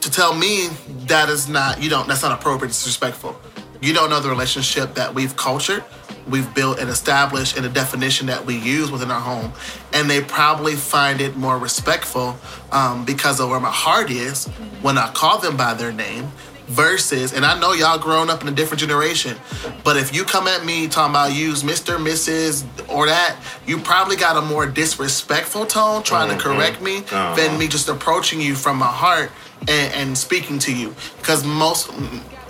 to 0.00 0.10
tell 0.10 0.34
me 0.34 0.68
that 1.08 1.28
is 1.28 1.46
not 1.46 1.82
you 1.82 1.90
don't 1.90 2.08
that's 2.08 2.22
not 2.22 2.32
appropriate. 2.32 2.70
It's 2.70 2.78
disrespectful. 2.78 3.38
You 3.82 3.92
don't 3.92 4.08
know 4.08 4.20
the 4.20 4.30
relationship 4.30 4.94
that 4.94 5.12
we've 5.14 5.36
cultured, 5.36 5.84
we've 6.28 6.52
built 6.54 6.78
and 6.78 6.90
established, 6.90 7.56
and 7.56 7.64
the 7.64 7.68
definition 7.68 8.26
that 8.26 8.44
we 8.44 8.56
use 8.58 8.90
within 8.90 9.10
our 9.10 9.20
home, 9.20 9.52
and 9.92 10.08
they 10.10 10.20
probably 10.20 10.74
find 10.74 11.20
it 11.20 11.36
more 11.36 11.58
respectful 11.58 12.36
um, 12.72 13.04
because 13.04 13.40
of 13.40 13.48
where 13.48 13.60
my 13.60 13.70
heart 13.70 14.10
is 14.10 14.46
when 14.82 14.98
I 14.98 15.10
call 15.12 15.38
them 15.38 15.56
by 15.56 15.74
their 15.74 15.92
name 15.92 16.30
versus, 16.66 17.32
and 17.32 17.44
I 17.46 17.58
know 17.60 17.72
y'all 17.72 17.98
grown 17.98 18.28
up 18.28 18.42
in 18.42 18.48
a 18.48 18.50
different 18.50 18.80
generation, 18.80 19.36
but 19.84 19.96
if 19.96 20.12
you 20.14 20.24
come 20.24 20.48
at 20.48 20.64
me 20.64 20.88
talking 20.88 21.12
about 21.12 21.32
use 21.32 21.62
Mr., 21.62 21.96
Mrs., 21.96 22.64
or 22.88 23.06
that, 23.06 23.36
you 23.66 23.78
probably 23.78 24.16
got 24.16 24.36
a 24.36 24.42
more 24.42 24.66
disrespectful 24.66 25.64
tone 25.66 26.02
trying 26.02 26.28
to 26.28 26.42
correct 26.42 26.82
me 26.82 27.00
than 27.36 27.56
me 27.58 27.68
just 27.68 27.88
approaching 27.88 28.40
you 28.40 28.56
from 28.56 28.76
my 28.78 28.86
heart 28.86 29.30
and, 29.68 29.94
and 29.94 30.18
speaking 30.18 30.58
to 30.58 30.74
you. 30.74 30.92
Because 31.18 31.44
most, 31.44 31.88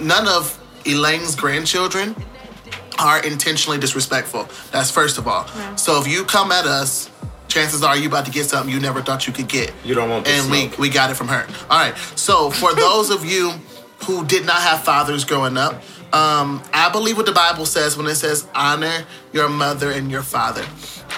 none 0.01 0.27
of 0.27 0.59
Elaine's 0.87 1.37
grandchildren 1.37 2.17
are 2.99 3.25
intentionally 3.25 3.79
disrespectful. 3.79 4.49
That's 4.73 4.91
first 4.91 5.19
of 5.19 5.27
all. 5.29 5.47
So 5.77 6.01
if 6.01 6.09
you 6.09 6.25
come 6.25 6.53
at 6.53 6.67
us, 6.67 7.11
chances 7.49 7.83
are 7.83 7.97
you 7.97 8.09
about 8.09 8.27
to 8.27 8.31
get 8.31 8.47
something 8.47 8.73
you 8.73 8.81
never 8.81 9.03
thought 9.03 9.27
you 9.27 9.33
could 9.33 9.49
get. 9.49 9.73
You 9.85 9.95
don't 9.95 10.11
want 10.11 10.25
the 10.25 10.33
And 10.33 10.51
we 10.51 10.71
we 10.79 10.89
got 10.89 11.11
it 11.11 11.15
from 11.15 11.29
her. 11.29 11.47
All 11.71 11.79
right. 11.79 11.97
So 12.17 12.51
for 12.51 12.75
those 12.87 13.11
of 13.11 13.25
you 13.25 13.53
who 14.07 14.25
did 14.27 14.45
not 14.45 14.61
have 14.61 14.85
fathers 14.85 15.25
growing 15.25 15.57
up, 15.57 15.83
um, 16.13 16.63
I 16.73 16.89
believe 16.91 17.17
what 17.17 17.27
the 17.27 17.33
Bible 17.33 17.67
says 17.67 17.97
when 17.97 18.07
it 18.07 18.15
says 18.15 18.47
honor 18.55 19.05
your 19.33 19.49
mother 19.49 19.91
and 19.91 20.11
your 20.11 20.23
father, 20.23 20.65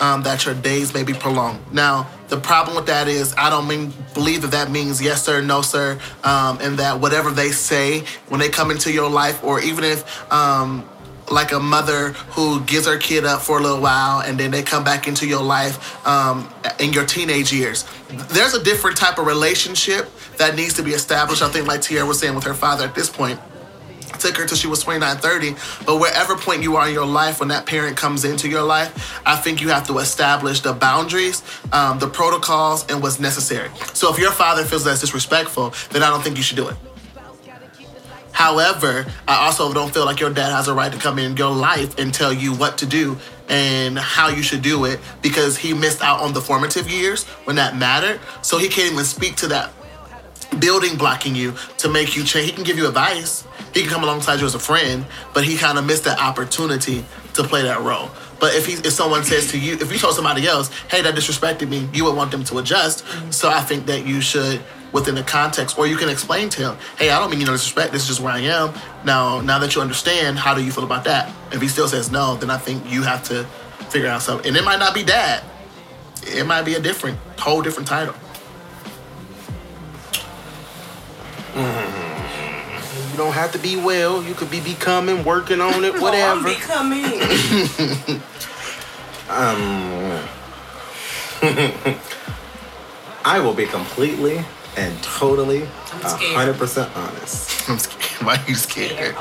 um, 0.01 0.23
that 0.23 0.47
your 0.47 0.55
days 0.55 0.95
may 0.95 1.03
be 1.03 1.13
prolonged. 1.13 1.61
Now, 1.73 2.09
the 2.29 2.39
problem 2.39 2.77
with 2.77 2.87
that 2.87 3.07
is 3.07 3.35
I 3.37 3.51
don't 3.51 3.69
mean 3.69 3.93
believe 4.15 4.43
that 4.43 4.51
that 4.53 4.71
means 4.71 5.01
yes 5.03 5.25
sir, 5.25 5.41
no 5.43 5.63
sir, 5.63 5.99
um, 6.25 6.59
and 6.61 6.79
that 6.79 7.01
whatever 7.01 7.31
they 7.31 7.51
say 7.51 8.05
when 8.29 8.41
they 8.41 8.49
come 8.49 8.71
into 8.71 8.93
your 8.93 9.11
life, 9.11 9.45
or 9.45 9.61
even 9.61 9.85
if 9.85 10.33
um, 10.33 10.89
like 11.31 11.53
a 11.53 11.61
mother 11.61 12.11
who 12.31 12.61
gives 12.63 12.87
her 12.87 12.97
kid 12.99 13.25
up 13.25 13.41
for 13.41 13.59
a 13.59 13.63
little 13.63 13.81
while 13.81 14.21
and 14.21 14.39
then 14.39 14.51
they 14.51 14.63
come 14.63 14.85
back 14.85 15.09
into 15.09 15.27
your 15.27 15.43
life 15.43 16.07
um, 16.07 16.53
in 16.79 16.93
your 16.93 17.05
teenage 17.05 17.53
years. 17.53 17.85
There's 18.09 18.55
a 18.55 18.63
different 18.63 18.97
type 18.97 19.19
of 19.19 19.27
relationship 19.27 20.11
that 20.39 20.57
needs 20.57 20.75
to 20.75 20.83
be 20.83 20.93
established. 20.93 21.43
I 21.43 21.49
think, 21.49 21.67
like 21.67 21.83
Tierra 21.83 22.07
was 22.07 22.19
saying 22.19 22.35
with 22.35 22.45
her 22.45 22.55
father 22.55 22.85
at 22.85 22.95
this 22.95 23.11
point. 23.11 23.39
It 24.19 24.21
took 24.21 24.37
her 24.39 24.47
till 24.47 24.57
she 24.57 24.67
was 24.67 24.81
29, 24.81 25.19
30. 25.19 25.55
But 25.85 25.99
wherever 26.01 26.35
point 26.35 26.63
you 26.63 26.77
are 26.77 26.89
in 26.89 26.95
your 26.95 27.07
life, 27.07 27.41
when 27.41 27.51
that 27.51 27.67
parent 27.67 27.97
comes 27.97 28.25
into 28.25 28.49
your 28.49 28.63
life, 28.63 29.21
I 29.27 29.37
think 29.37 29.61
you 29.61 29.69
have 29.69 29.87
to 29.89 29.99
establish 29.99 30.61
the 30.61 30.73
boundaries, 30.73 31.43
um, 31.73 31.99
the 31.99 32.09
protocols, 32.09 32.87
and 32.91 33.03
what's 33.03 33.21
necessary. 33.21 33.71
So 33.93 34.13
if 34.13 34.19
your 34.19 34.33
father 34.33 34.65
feels 34.65 34.85
that's 34.85 35.01
disrespectful, 35.03 35.75
then 35.91 36.03
I 36.03 36.09
don't 36.09 36.23
think 36.23 36.37
you 36.37 36.43
should 36.43 36.57
do 36.57 36.69
it. 36.69 36.77
However, 38.39 39.05
I 39.27 39.47
also 39.47 39.73
don't 39.73 39.93
feel 39.93 40.05
like 40.05 40.21
your 40.21 40.31
dad 40.31 40.53
has 40.53 40.69
a 40.69 40.73
right 40.73 40.93
to 40.93 40.99
come 40.99 41.19
in 41.19 41.37
your 41.37 41.51
life 41.51 41.99
and 41.99 42.15
tell 42.15 42.33
you 42.33 42.55
what 42.55 42.79
to 42.79 42.87
do 42.87 43.19
and 43.49 43.99
how 43.99 44.29
you 44.29 44.45
should 44.45 44.63
do 44.63 44.85
it 44.85 45.01
because 45.23 45.57
he 45.57 45.75
missed 45.75 46.03
out 46.03 46.21
on 46.21 46.35
the 46.35 46.41
formative 46.41 46.89
years 46.89 47.25
when 47.47 47.57
that 47.57 47.77
mattered. 47.77 48.21
So 48.43 48.59
he 48.59 48.69
can't 48.69 48.93
even 48.93 49.05
speak 49.05 49.35
to 49.43 49.49
that 49.49 49.73
building 50.61 50.97
blocking 50.97 51.35
you 51.35 51.55
to 51.79 51.89
make 51.89 52.15
you 52.15 52.23
change. 52.23 52.47
He 52.47 52.53
can 52.53 52.63
give 52.63 52.79
you 52.79 52.87
advice. 52.87 53.45
He 53.75 53.81
can 53.81 53.91
come 53.91 54.05
alongside 54.05 54.39
you 54.39 54.47
as 54.47 54.55
a 54.55 54.61
friend, 54.61 55.05
but 55.35 55.43
he 55.43 55.57
kind 55.57 55.77
of 55.77 55.85
missed 55.85 56.05
that 56.05 56.21
opportunity 56.21 57.05
to 57.35 57.43
play 57.43 57.63
that 57.63 57.81
role. 57.81 58.09
But 58.39 58.55
if 58.55 58.67
he, 58.67 58.75
if 58.75 58.93
someone 58.93 59.25
says 59.25 59.51
to 59.51 59.59
you, 59.59 59.75
if 59.75 59.91
you 59.91 59.99
told 59.99 60.15
somebody 60.15 60.47
else, 60.47 60.71
"Hey, 60.89 61.03
that 61.03 61.17
disrespected 61.17 61.69
me," 61.69 61.89
you 61.93 62.05
would 62.05 62.15
want 62.15 62.31
them 62.31 62.45
to 62.45 62.59
adjust. 62.59 63.05
Mm-hmm. 63.05 63.31
So 63.33 63.49
I 63.49 63.63
think 63.63 63.87
that 63.87 64.07
you 64.07 64.21
should, 64.21 64.63
within 64.93 65.15
the 65.15 65.23
context, 65.23 65.79
or 65.79 65.87
you 65.87 65.97
can 65.97 66.09
explain 66.09 66.49
to 66.51 66.61
him, 66.71 66.77
"Hey, 66.97 67.11
I 67.11 67.19
don't 67.19 67.31
mean 67.31 67.41
you 67.41 67.47
no 67.47 67.53
disrespect. 67.53 67.93
This 67.93 68.03
is 68.03 68.09
just 68.09 68.21
where 68.21 68.33
I 68.33 68.41
am. 68.41 68.73
Now, 69.05 69.41
now 69.41 69.59
that 69.59 69.75
you 69.75 69.81
understand, 69.83 70.39
how 70.39 70.55
do 70.55 70.63
you 70.63 70.73
feel 70.73 70.85
about 70.85 71.05
that?" 71.05 71.31
If 71.53 71.61
he 71.61 71.69
still 71.69 71.89
says 71.89 72.11
no, 72.11 72.37
then 72.37 72.51
I 72.51 72.59
think 72.59 72.91
you 72.91 73.03
have 73.03 73.23
to 73.25 73.45
figure 73.91 74.09
out 74.09 74.23
something. 74.23 74.49
And 74.49 74.57
it 74.57 74.65
might 74.65 74.79
not 74.79 74.95
be 74.95 75.03
dad. 75.03 75.43
It 76.27 76.47
might 76.47 76.63
be 76.63 76.75
a 76.75 76.81
different, 76.81 77.19
whole 77.39 77.63
different 77.63 77.89
title. 77.89 78.15
Mm-hmm. 81.55 83.13
You 83.13 83.17
don't 83.17 83.33
have 83.33 83.53
to 83.53 83.59
be 83.59 83.77
well. 83.77 84.23
You 84.23 84.35
could 84.35 84.51
be 84.51 84.61
becoming, 84.61 85.25
working 85.25 85.61
on 85.61 85.85
it, 85.85 85.93
oh, 85.95 85.97
I'm 85.97 86.03
whatever. 86.03 86.49
becoming. 86.49 88.21
Um, 89.29 90.27
I 93.27 93.41
will 93.41 93.53
be 93.53 93.67
completely 93.67 94.43
and 94.79 95.03
totally 95.03 95.63
I'm 95.93 96.01
hundred 96.35 96.57
percent 96.57 96.95
honest. 96.97 97.69
I'm 97.69 97.79
scared. 97.79 98.27
Why 98.27 98.37
are 98.37 98.49
you 98.49 98.55
scared? 98.55 99.17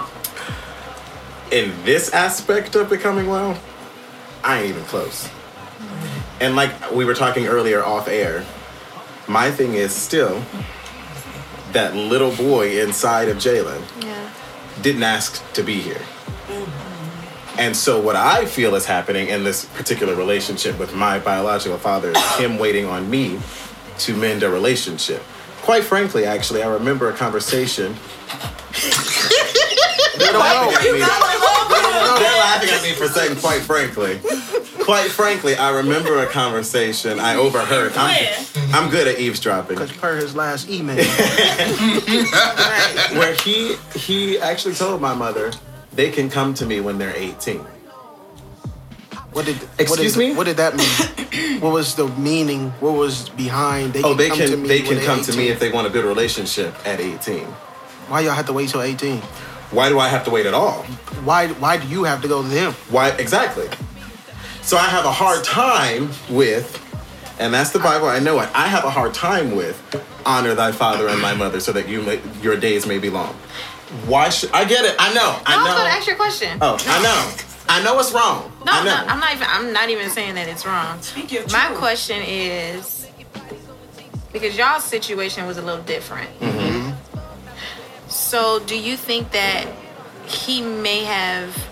In 1.52 1.72
this 1.84 2.14
aspect 2.14 2.76
of 2.76 2.90
becoming 2.90 3.28
well, 3.28 3.58
I 4.44 4.60
ain't 4.60 4.70
even 4.70 4.84
close. 4.84 5.30
And 6.40 6.56
like 6.56 6.92
we 6.92 7.06
were 7.06 7.14
talking 7.16 7.48
earlier 7.48 7.84
off 7.84 8.08
air, 8.08 8.46
my 9.28 9.50
thing 9.52 9.74
is 9.74 9.94
still 9.94 10.44
that 11.72 11.96
little 11.96 12.32
boy 12.36 12.80
inside 12.82 13.28
of 13.30 13.38
Jalen 13.38 13.82
Yeah. 14.04 14.30
didn't 14.82 15.04
ask 15.04 15.42
to 15.54 15.64
be 15.64 15.76
here. 15.80 16.02
And 17.58 17.76
so, 17.76 18.00
what 18.00 18.16
I 18.16 18.46
feel 18.46 18.76
is 18.76 18.86
happening 18.86 19.30
in 19.30 19.44
this 19.44 19.66
particular 19.66 20.14
relationship 20.16 20.78
with 20.78 20.94
my 20.94 21.18
biological 21.18 21.80
father 21.80 22.12
is 22.12 22.36
him 22.36 22.60
waiting 22.60 22.86
on 22.86 23.10
me 23.10 23.40
to 24.00 24.16
mend 24.16 24.44
a 24.44 24.50
relationship. 24.50 25.24
Quite 25.68 25.84
frankly, 25.84 26.24
actually, 26.24 26.64
I 26.64 26.70
remember 26.70 27.10
a 27.10 27.14
conversation. 27.14 27.88
They're 30.18 30.32
laughing 30.32 30.76
at 30.78 30.94
me. 30.94 31.00
They're 31.00 32.40
laughing 32.40 32.70
at 32.70 32.82
me 32.84 32.94
for 32.94 33.10
saying, 33.10 33.36
quite 33.42 33.60
frankly. 33.64 34.22
Quite 34.86 35.12
frankly, 35.12 35.58
I 35.58 35.72
remember 35.72 36.24
a 36.24 36.28
conversation 36.28 37.20
I 37.20 37.36
overheard. 37.36 37.92
I'm, 37.98 38.46
I'm 38.74 38.90
good 38.90 39.10
at 39.10 39.20
eavesdropping. 39.20 39.76
Because 39.76 39.92
per 39.92 40.16
his 40.16 40.38
last 40.38 40.70
email, 40.70 40.96
where 43.20 43.34
he 43.36 43.76
he 43.94 44.40
actually 44.40 44.76
told 44.76 45.02
my 45.02 45.16
mother 45.16 45.52
they 45.92 46.10
can 46.12 46.30
come 46.30 46.54
to 46.54 46.66
me 46.66 46.80
when 46.80 46.98
they're 46.98 47.14
18. 47.14 47.66
What 49.32 49.46
did 49.46 49.56
Excuse 49.78 49.90
what 49.90 50.00
did, 50.00 50.18
me? 50.18 50.36
What 50.36 50.46
did 50.46 50.58
that 50.58 50.76
mean? 50.76 51.60
what 51.62 51.74
was 51.74 51.96
the 51.96 52.08
meaning? 52.08 52.72
What 52.80 52.94
was 52.94 53.30
behind? 53.30 53.94
They 53.94 54.04
Oh, 54.04 54.14
they 54.14 54.30
come 54.30 54.38
can 54.40 54.50
to 54.52 54.58
me 54.58 54.68
they 54.68 54.82
can 54.82 55.00
come 55.04 55.22
to 55.22 55.36
me 55.36 55.50
if 55.50 55.60
they 55.60 55.72
want 55.72 55.88
a 55.88 55.90
good 55.90 56.06
relationship 56.06 56.74
at 56.86 57.00
18. 57.00 57.46
Why 58.10 58.22
y'all 58.22 58.34
have 58.34 58.46
to 58.48 58.54
wait 58.54 58.70
till 58.70 58.82
eighteen? 58.82 59.20
Why 59.72 59.90
do 59.90 60.00
I 60.00 60.08
have 60.08 60.24
to 60.26 60.32
wait 60.32 60.46
at 60.46 60.54
all? 60.54 60.84
Why 61.26 61.48
why 61.48 61.78
do 61.78 61.88
you 61.88 62.06
have 62.06 62.22
to 62.22 62.28
go 62.28 62.42
to 62.42 62.48
them? 62.48 62.72
Why 62.90 63.10
exactly? 63.10 63.68
So 64.62 64.78
I 64.78 64.86
have 64.88 65.06
a 65.06 65.12
hard 65.12 65.44
time 65.44 66.10
with, 66.30 66.68
and 67.40 67.54
that's 67.54 67.72
the 67.72 67.80
Bible. 67.80 68.08
I 68.08 68.20
know 68.20 68.40
it. 68.40 68.50
I 68.54 68.68
have 68.68 68.86
a 68.86 68.90
hard 68.90 69.14
time 69.14 69.56
with 69.56 69.78
honor 70.26 70.56
thy 70.56 70.72
father 70.72 71.08
and 71.10 71.22
thy 71.22 71.34
mother, 71.34 71.60
so 71.60 71.72
that 71.74 71.88
you 71.88 72.02
may, 72.02 72.22
your 72.42 72.58
days 72.58 72.86
may 72.86 72.98
be 73.00 73.10
long. 73.10 73.34
Why 74.06 74.30
should 74.30 74.52
I 74.52 74.66
get 74.66 74.84
it? 74.86 74.96
I 75.00 75.14
know. 75.14 75.40
I 75.46 75.56
know. 75.56 75.62
I 75.62 75.64
was 75.64 75.72
know. 75.72 75.78
going 75.78 75.88
to 75.90 75.94
ask 75.98 76.08
your 76.08 76.16
question. 76.18 76.58
oh, 76.62 76.78
I 76.86 77.02
know. 77.04 77.47
I 77.70 77.84
know 77.84 78.00
it's 78.00 78.14
wrong. 78.14 78.52
No, 78.66 78.72
I 78.72 78.84
know. 78.84 78.92
no, 78.96 79.06
I'm 79.08 79.20
not 79.20 79.34
even. 79.34 79.48
I'm 79.50 79.74
not 79.74 79.90
even 79.90 80.10
saying 80.10 80.36
that 80.36 80.48
it's 80.48 80.66
wrong. 80.66 81.00
My 81.52 81.68
truth. 81.68 81.78
question 81.78 82.22
is 82.26 83.08
because 84.32 84.58
y'all's 84.58 84.84
situation 84.84 85.46
was 85.48 85.58
a 85.58 85.62
little 85.62 85.84
different. 85.84 86.30
Mm-hmm. 86.40 86.92
So, 88.10 88.60
do 88.60 88.78
you 88.80 88.96
think 88.98 89.32
that 89.32 89.68
he 90.26 90.62
may 90.62 91.04
have 91.04 91.68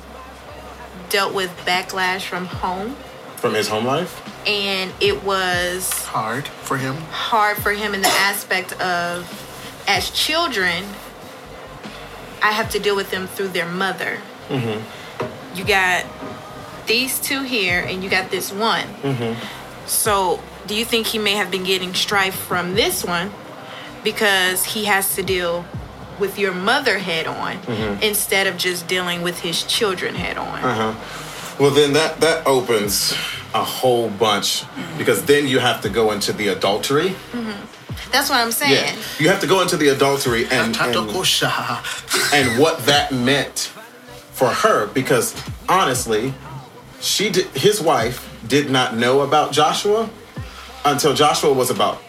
dealt 1.09 1.33
with 1.33 1.49
backlash 1.65 2.21
from 2.25 2.45
home, 2.45 2.95
From 3.37 3.53
his 3.53 3.67
home 3.67 3.85
life. 3.85 4.21
and 4.47 4.91
it 4.99 5.23
was 5.23 5.91
Hard 6.05 6.47
for 6.47 6.77
him. 6.77 6.95
hard 7.11 7.57
for 7.57 7.71
him 7.71 7.93
in 7.93 8.01
the 8.01 8.07
aspect 8.09 8.73
of, 8.81 9.83
as 9.87 10.09
children, 10.11 10.83
I 12.41 12.51
have 12.51 12.69
to 12.71 12.79
deal 12.79 12.95
with 12.95 13.11
them 13.11 13.27
through 13.27 13.49
their 13.49 13.67
mother. 13.69 14.19
You 15.55 15.65
got 15.65 16.05
these 16.85 17.19
two 17.19 17.43
here, 17.43 17.79
and 17.79 18.03
you 18.03 18.09
got 18.09 18.29
this 18.29 18.51
one. 18.51 18.87
Mm-hmm. 19.01 19.87
So, 19.87 20.41
do 20.67 20.75
you 20.75 20.85
think 20.85 21.07
he 21.07 21.19
may 21.19 21.33
have 21.33 21.51
been 21.51 21.63
getting 21.63 21.93
strife 21.93 22.35
from 22.35 22.73
this 22.75 23.03
one 23.03 23.31
because 24.03 24.63
he 24.65 24.85
has 24.85 25.15
to 25.15 25.23
deal 25.23 25.65
with 26.19 26.39
your 26.39 26.53
mother 26.53 26.97
head 26.99 27.27
on 27.27 27.57
mm-hmm. 27.57 28.01
instead 28.01 28.47
of 28.47 28.57
just 28.57 28.87
dealing 28.87 29.21
with 29.21 29.39
his 29.39 29.63
children 29.63 30.15
head 30.15 30.37
on? 30.37 30.59
Uh-huh. 30.59 31.23
Well, 31.59 31.71
then 31.71 31.93
that 31.93 32.19
that 32.19 32.45
opens 32.45 33.13
a 33.53 33.63
whole 33.63 34.09
bunch 34.09 34.65
because 34.97 35.25
then 35.25 35.47
you 35.47 35.59
have 35.59 35.81
to 35.81 35.89
go 35.89 36.11
into 36.11 36.33
the 36.33 36.49
adultery. 36.49 37.09
Mm-hmm. 37.31 38.11
That's 38.11 38.29
what 38.29 38.39
I'm 38.39 38.51
saying. 38.51 38.73
Yeah, 38.73 39.01
you 39.19 39.29
have 39.29 39.39
to 39.41 39.47
go 39.47 39.61
into 39.61 39.77
the 39.77 39.89
adultery 39.89 40.45
and 40.45 40.75
and, 40.77 40.95
and 42.33 42.59
what 42.59 42.85
that 42.85 43.11
meant 43.13 43.71
for 44.35 44.49
her 44.49 44.87
because 44.87 45.33
honestly, 45.69 46.33
she 46.99 47.29
did, 47.29 47.45
his 47.47 47.81
wife 47.81 48.29
did 48.47 48.69
not 48.69 48.95
know 48.95 49.21
about 49.21 49.53
Joshua 49.53 50.09
until 50.83 51.13
Joshua 51.13 51.53
was 51.53 51.69
about. 51.69 52.01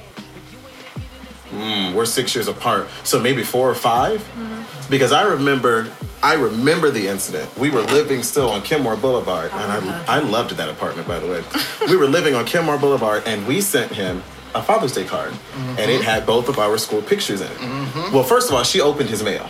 Mm, 1.50 1.94
we're 1.94 2.04
six 2.04 2.34
years 2.34 2.48
apart, 2.48 2.88
so 3.04 3.20
maybe 3.20 3.42
four 3.44 3.70
or 3.70 3.74
5 3.74 4.20
mm-hmm. 4.20 4.62
Because 4.90 5.10
I 5.10 5.22
remember, 5.22 5.88
I 6.22 6.34
remember 6.34 6.90
the 6.90 7.08
incident. 7.08 7.56
We 7.56 7.70
were 7.70 7.82
living 7.82 8.22
still 8.22 8.50
on 8.50 8.62
Kenmore 8.62 8.96
Boulevard, 8.96 9.50
and 9.52 9.72
I, 9.72 9.76
uh-huh. 9.78 10.04
I 10.06 10.18
loved 10.20 10.50
that 10.50 10.68
apartment, 10.68 11.08
by 11.08 11.18
the 11.18 11.26
way. 11.26 11.42
we 11.88 11.96
were 11.96 12.06
living 12.06 12.34
on 12.34 12.44
Kenmore 12.44 12.78
Boulevard, 12.78 13.22
and 13.26 13.46
we 13.46 13.60
sent 13.60 13.90
him 13.90 14.22
a 14.54 14.62
Father's 14.62 14.92
Day 14.92 15.04
card, 15.04 15.32
and 15.56 15.90
it 15.90 15.94
mm-hmm. 15.94 16.02
had 16.02 16.24
both 16.24 16.48
of 16.48 16.58
our 16.58 16.78
school 16.78 17.02
pictures 17.02 17.40
in 17.40 17.48
it. 17.48 17.58
Mm-hmm. 17.58 18.14
Well, 18.14 18.22
first 18.22 18.48
of 18.48 18.54
all, 18.54 18.62
she 18.62 18.80
opened 18.80 19.10
his 19.10 19.22
mail. 19.22 19.48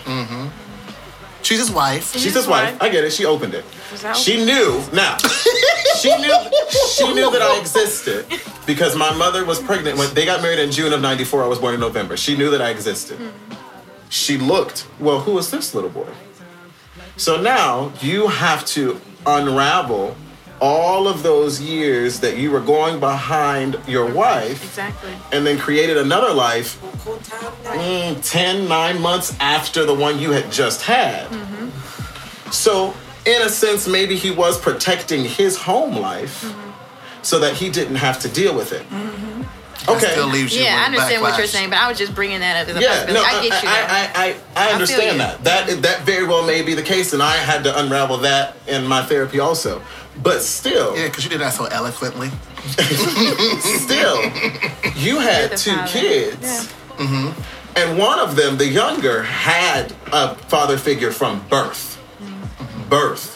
She's 1.46 1.60
his 1.60 1.70
wife. 1.70 2.12
She's 2.12 2.34
his 2.34 2.48
wife. 2.48 2.76
I 2.82 2.88
get 2.88 3.04
it. 3.04 3.12
She 3.12 3.24
opened 3.24 3.54
it. 3.54 3.64
She 4.16 4.44
knew. 4.44 4.82
Now, 4.92 5.16
she 6.00 6.08
knew. 6.18 6.34
She 6.92 7.14
knew 7.14 7.30
that 7.30 7.40
I 7.40 7.60
existed 7.60 8.26
because 8.66 8.96
my 8.96 9.14
mother 9.14 9.44
was 9.44 9.62
pregnant 9.62 9.96
when 9.96 10.12
they 10.12 10.24
got 10.24 10.42
married 10.42 10.58
in 10.58 10.72
June 10.72 10.92
of 10.92 11.00
'94. 11.00 11.44
I 11.44 11.46
was 11.46 11.60
born 11.60 11.74
in 11.74 11.78
November. 11.78 12.16
She 12.16 12.36
knew 12.36 12.50
that 12.50 12.60
I 12.60 12.70
existed. 12.70 13.18
Hmm. 13.18 13.54
She 14.08 14.38
looked. 14.38 14.88
Well, 14.98 15.20
who 15.20 15.38
is 15.38 15.48
this 15.52 15.72
little 15.72 15.90
boy? 15.90 16.08
So 17.16 17.40
now 17.40 17.92
you 18.00 18.26
have 18.26 18.66
to 18.66 19.00
unravel 19.24 20.16
all 20.60 21.06
of 21.08 21.22
those 21.22 21.60
years 21.60 22.20
that 22.20 22.36
you 22.36 22.50
were 22.50 22.60
going 22.60 22.98
behind 23.00 23.78
your 23.86 24.10
wife 24.12 24.62
Exactly. 24.64 25.12
and 25.32 25.46
then 25.46 25.58
created 25.58 25.96
another 25.96 26.32
life 26.32 26.80
mm, 27.04 28.20
10, 28.22 28.68
9 28.68 29.00
months 29.00 29.36
after 29.40 29.84
the 29.84 29.94
one 29.94 30.18
you 30.18 30.30
had 30.30 30.50
just 30.50 30.82
had. 30.82 31.28
Mm-hmm. 31.30 32.50
So, 32.50 32.94
in 33.24 33.42
a 33.42 33.48
sense, 33.48 33.88
maybe 33.88 34.16
he 34.16 34.30
was 34.30 34.58
protecting 34.58 35.24
his 35.24 35.56
home 35.56 35.96
life 35.96 36.42
mm-hmm. 36.42 37.22
so 37.22 37.38
that 37.40 37.54
he 37.54 37.70
didn't 37.70 37.96
have 37.96 38.20
to 38.20 38.28
deal 38.28 38.54
with 38.56 38.72
it. 38.72 38.86
That 38.90 39.55
Okay. 39.88 40.10
Still 40.12 40.28
leaves 40.28 40.54
you 40.54 40.62
Yeah, 40.62 40.74
I 40.76 40.88
with 40.90 40.98
understand 40.98 41.22
what 41.22 41.38
you're 41.38 41.46
saying, 41.46 41.70
but 41.70 41.78
I 41.78 41.88
was 41.88 41.96
just 41.98 42.14
bringing 42.14 42.40
that 42.40 42.62
up 42.62 42.68
as 42.68 42.76
a 42.76 42.80
Yeah, 42.80 42.88
possibility. 42.88 43.12
no, 43.14 43.22
I 43.24 43.48
get 43.48 43.62
you. 43.62 43.68
I, 43.68 43.80
though. 43.80 43.86
I, 43.94 44.26
I, 44.26 44.64
I, 44.64 44.68
I 44.70 44.72
understand 44.72 45.12
you. 45.12 45.18
that. 45.18 45.44
That 45.44 45.82
that 45.82 46.00
very 46.02 46.26
well 46.26 46.44
may 46.46 46.62
be 46.62 46.74
the 46.74 46.82
case, 46.82 47.12
and 47.12 47.22
I 47.22 47.36
had 47.36 47.62
to 47.64 47.78
unravel 47.80 48.18
that 48.18 48.56
in 48.66 48.86
my 48.86 49.02
therapy 49.04 49.38
also. 49.40 49.82
But 50.22 50.40
still, 50.42 50.96
Yeah, 50.96 51.06
because 51.08 51.24
you 51.24 51.30
did 51.30 51.40
that 51.40 51.52
so 51.52 51.66
eloquently. 51.66 52.30
still, 53.76 54.22
you 54.96 55.18
had 55.20 55.56
two 55.56 55.70
father. 55.74 55.88
kids. 55.88 56.42
Yeah. 56.42 56.62
Mm-hmm. 57.04 57.42
And 57.78 57.98
one 57.98 58.18
of 58.18 58.36
them, 58.36 58.56
the 58.56 58.66
younger, 58.66 59.22
had 59.22 59.92
a 60.12 60.34
father 60.34 60.78
figure 60.78 61.12
from 61.12 61.46
birth. 61.48 61.96
Mm-hmm. 62.20 62.88
Birth. 62.88 63.34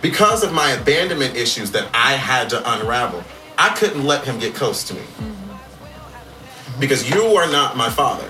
Because 0.00 0.42
of 0.44 0.52
my 0.52 0.70
abandonment 0.70 1.36
issues 1.36 1.72
that 1.72 1.88
I 1.92 2.12
had 2.14 2.48
to 2.50 2.72
unravel, 2.74 3.22
I 3.60 3.68
couldn't 3.76 4.04
let 4.04 4.24
him 4.24 4.38
get 4.38 4.54
close 4.54 4.82
to 4.84 4.94
me. 4.94 5.02
Because 6.78 7.08
you 7.10 7.22
are 7.36 7.46
not 7.52 7.76
my 7.76 7.90
father. 7.90 8.28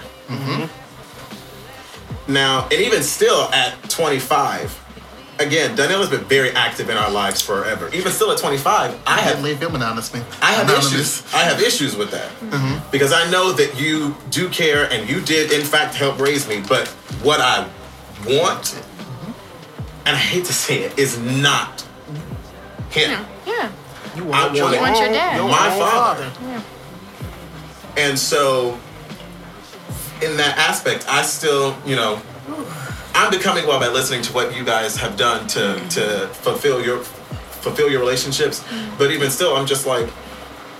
Now, 2.26 2.64
and 2.64 2.80
even 2.80 3.02
still 3.02 3.44
at 3.52 3.88
25, 3.90 5.36
again, 5.38 5.74
Danielle 5.76 6.00
has 6.00 6.10
been 6.10 6.24
very 6.24 6.50
active 6.50 6.90
in 6.90 6.96
our 6.96 7.10
lives 7.10 7.40
forever. 7.40 7.88
Even 7.92 8.10
still 8.12 8.30
at 8.32 8.38
25, 8.38 8.92
I 9.06 9.12
I 9.14 9.20
have 9.20 9.36
had 9.36 9.44
leave 9.44 9.60
him 9.60 9.74
anonymous. 9.74 10.12
I 10.14 10.52
have 10.52 10.64
anonymous. 10.64 10.92
issues. 10.92 11.34
I 11.34 11.38
have 11.44 11.60
issues 11.60 11.96
with 11.96 12.10
that 12.10 12.30
because 12.90 13.12
I 13.12 13.28
know 13.30 13.52
that 13.52 13.80
you 13.80 14.16
do 14.30 14.48
care 14.48 14.90
and 14.92 15.08
you 15.08 15.20
did 15.20 15.52
in 15.52 15.62
fact 15.64 15.94
help 15.94 16.20
raise 16.20 16.48
me. 16.48 16.60
But 16.68 16.88
what 17.22 17.40
I 17.40 17.68
want, 18.26 18.80
and 20.06 20.16
I 20.16 20.20
hate 20.20 20.44
to 20.46 20.52
say 20.52 20.80
it, 20.82 20.98
is 20.98 21.18
not 21.18 21.84
him. 22.90 23.10
Yeah. 23.10 23.24
You 24.20 24.30
I 24.32 24.44
want, 24.44 24.54
your, 24.54 24.64
want 24.64 24.76
it. 24.76 24.80
want 24.80 24.98
your 24.98 25.08
dad. 25.08 25.36
your 25.36 25.48
My 25.48 25.72
own 25.72 25.78
father. 25.78 26.30
And 27.96 28.18
so, 28.18 28.78
in 30.22 30.36
that 30.36 30.56
aspect, 30.58 31.06
I 31.08 31.22
still, 31.22 31.76
you 31.86 31.96
know, 31.96 32.20
I'm 33.14 33.30
becoming 33.30 33.66
well 33.66 33.80
by 33.80 33.88
listening 33.88 34.22
to 34.22 34.32
what 34.32 34.54
you 34.54 34.64
guys 34.64 34.96
have 34.96 35.16
done 35.16 35.46
to 35.48 35.80
to 35.90 36.28
fulfill 36.28 36.84
your 36.84 36.98
fulfill 37.00 37.90
your 37.90 38.00
relationships. 38.00 38.62
Mm. 38.64 38.98
But 38.98 39.10
even 39.10 39.30
still, 39.30 39.56
I'm 39.56 39.66
just 39.66 39.86
like. 39.86 40.08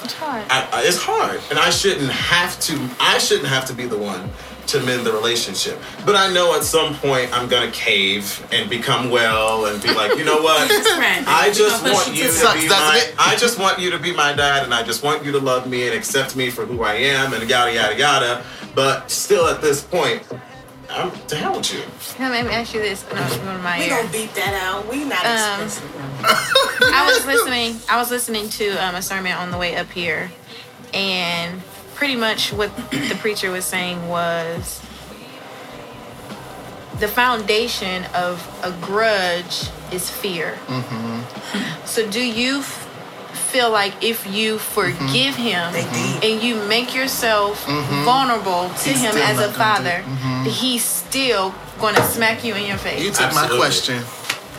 It's 0.03 0.15
hard. 0.15 0.45
I, 0.49 0.69
I, 0.73 0.83
it's 0.85 0.97
hard, 0.97 1.41
and 1.51 1.59
I 1.59 1.71
shouldn't 1.71 2.11
have 2.11 2.59
to. 2.61 2.91
I 2.99 3.19
shouldn't 3.19 3.49
have 3.49 3.67
to 3.67 3.75
be 3.75 3.87
the 3.87 3.99
one 3.99 4.31
to 4.71 4.81
mend 4.81 5.05
the 5.07 5.13
relationship. 5.13 5.81
But 6.07 6.17
I 6.17 6.33
know 6.33 6.55
at 6.57 6.63
some 6.65 6.95
point 6.97 7.31
I'm 7.37 7.49
gonna 7.49 7.71
cave 7.73 8.47
and 8.53 8.69
become 8.71 9.11
well 9.11 9.67
and 9.67 9.83
be 9.83 9.93
like, 9.95 10.17
you 10.19 10.25
know 10.25 10.41
what? 10.43 10.71
I 10.71 11.51
just 11.53 11.83
We 11.83 11.91
gonna 11.91 11.99
push 11.99 12.07
want 12.07 12.17
you 12.17 12.25
you 12.25 12.33
to 12.33 12.39
to 12.39 12.53
be 12.55 12.69
my. 12.69 13.13
I 13.19 13.37
just 13.37 13.59
want 13.59 13.79
you 13.81 13.91
to 13.91 13.99
be 13.99 14.13
my 14.15 14.33
dad, 14.33 14.65
and 14.65 14.73
I 14.75 14.83
just 14.83 15.03
want 15.03 15.25
you 15.25 15.33
to 15.33 15.39
love 15.39 15.69
me 15.69 15.87
and 15.87 15.95
accept 15.97 16.37
me 16.37 16.51
for 16.51 16.65
who 16.67 16.83
I 16.83 16.95
am, 16.95 17.33
and 17.35 17.49
yada 17.49 17.73
yada 17.75 17.97
yada. 17.99 18.45
But 18.75 19.11
still, 19.11 19.47
at 19.49 19.61
this 19.61 19.83
point, 19.83 20.23
I'm 20.89 21.11
to 21.29 21.37
hell 21.37 21.57
with 21.57 21.73
you. 21.75 21.83
Now, 22.19 22.31
let 22.31 22.45
me 22.47 22.53
ask 22.53 22.73
you 22.75 22.81
this. 22.81 23.05
No, 23.13 23.21
it's 23.23 23.37
going 23.39 23.57
to 23.57 23.63
my 23.63 23.79
We 23.79 23.85
ear. 23.85 23.91
gonna 23.97 24.09
beat 24.13 24.35
that 24.35 24.55
out. 24.63 24.89
We 24.89 25.05
not 25.05 25.25
Um, 25.27 25.65
explicit. 25.67 25.83
I 26.93 27.05
was 27.13 27.27
listening. 27.27 27.81
I 27.89 27.97
was 27.99 28.11
listening 28.11 28.49
to 28.51 28.71
um, 28.85 28.95
a 28.95 29.03
sermon 29.03 29.33
on 29.33 29.51
the 29.51 29.59
way 29.59 29.77
up 29.77 29.91
here, 29.91 30.31
and 30.95 31.61
pretty 32.01 32.17
much 32.17 32.51
what 32.51 32.75
the 32.91 33.15
preacher 33.19 33.51
was 33.51 33.67
saying 33.67 34.09
was 34.09 34.81
the 36.99 37.07
foundation 37.07 38.07
of 38.15 38.41
a 38.65 38.73
grudge 38.81 39.69
is 39.93 40.09
fear. 40.09 40.59
Mm-hmm. 40.67 41.85
So, 41.85 42.11
do 42.11 42.27
you 42.27 42.61
f- 42.61 42.89
feel 43.53 43.71
like 43.71 44.03
if 44.03 44.27
you 44.27 44.57
forgive 44.57 45.35
mm-hmm. 45.35 45.43
him 45.43 45.73
They 45.75 45.83
deep. 45.83 46.25
and 46.25 46.43
you 46.43 46.67
make 46.69 46.95
yourself 46.95 47.67
mm-hmm. 47.67 48.05
vulnerable 48.07 48.71
to 48.71 48.89
He's 48.89 49.03
him 49.03 49.17
as 49.19 49.39
a 49.39 49.49
not 49.49 49.59
gonna 49.59 50.03
father, 50.03 50.49
he's 50.49 50.83
still 50.83 51.55
going 51.81 51.97
to 51.97 52.03
smack 52.05 52.45
you 52.45 52.55
in 52.55 52.67
your 52.67 52.79
face? 52.79 53.05
You 53.05 53.11
took 53.11 53.35
my 53.35 53.47
question. 53.47 54.03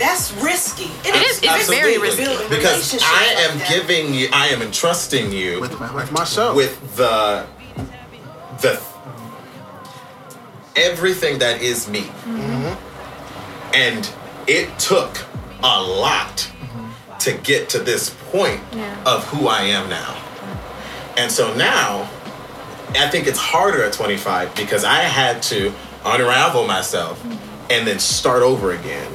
That's 0.02 0.34
risky. 0.34 0.90
It 1.08 1.14
It 1.16 1.22
is- 1.30 1.40
it's 1.44 1.70
very 1.70 1.98
risky. 2.00 2.26
because 2.50 2.98
I 3.04 3.24
am 3.46 3.60
that. 3.60 3.70
giving 3.70 4.14
you. 4.16 4.30
I 4.34 4.48
am 4.48 4.62
entrusting 4.64 5.32
you 5.32 5.60
With 5.62 5.80
my 5.80 5.88
heart. 5.88 6.12
myself. 6.12 6.56
with 6.56 6.74
the 6.98 7.46
the 8.62 8.80
everything 10.76 11.40
that 11.40 11.62
is 11.62 11.88
me 11.88 12.02
mm-hmm. 12.02 12.74
and 13.76 14.10
it 14.48 14.68
took 14.80 15.26
a 15.64 15.82
lot 15.82 16.38
mm-hmm. 16.38 17.18
to 17.20 17.34
get 17.34 17.70
to 17.70 17.80
this 17.80 18.10
point 18.32 18.62
Yeah. 18.74 18.96
of 19.06 19.26
who 19.28 19.48
i 19.48 19.62
am 19.64 19.90
now 19.90 20.16
and 21.18 21.30
so 21.30 21.54
now 21.56 22.10
i 22.98 23.10
think 23.10 23.28
it's 23.28 23.38
harder 23.40 23.84
at 23.84 23.92
25 23.94 24.56
because 24.56 24.84
i 24.86 25.02
had 25.02 25.42
to 25.44 25.74
unravel 26.06 26.66
myself 26.66 27.20
mm-hmm. 27.22 27.72
and 27.74 27.86
then 27.86 28.00
start 28.00 28.42
over 28.42 28.72
again 28.72 29.12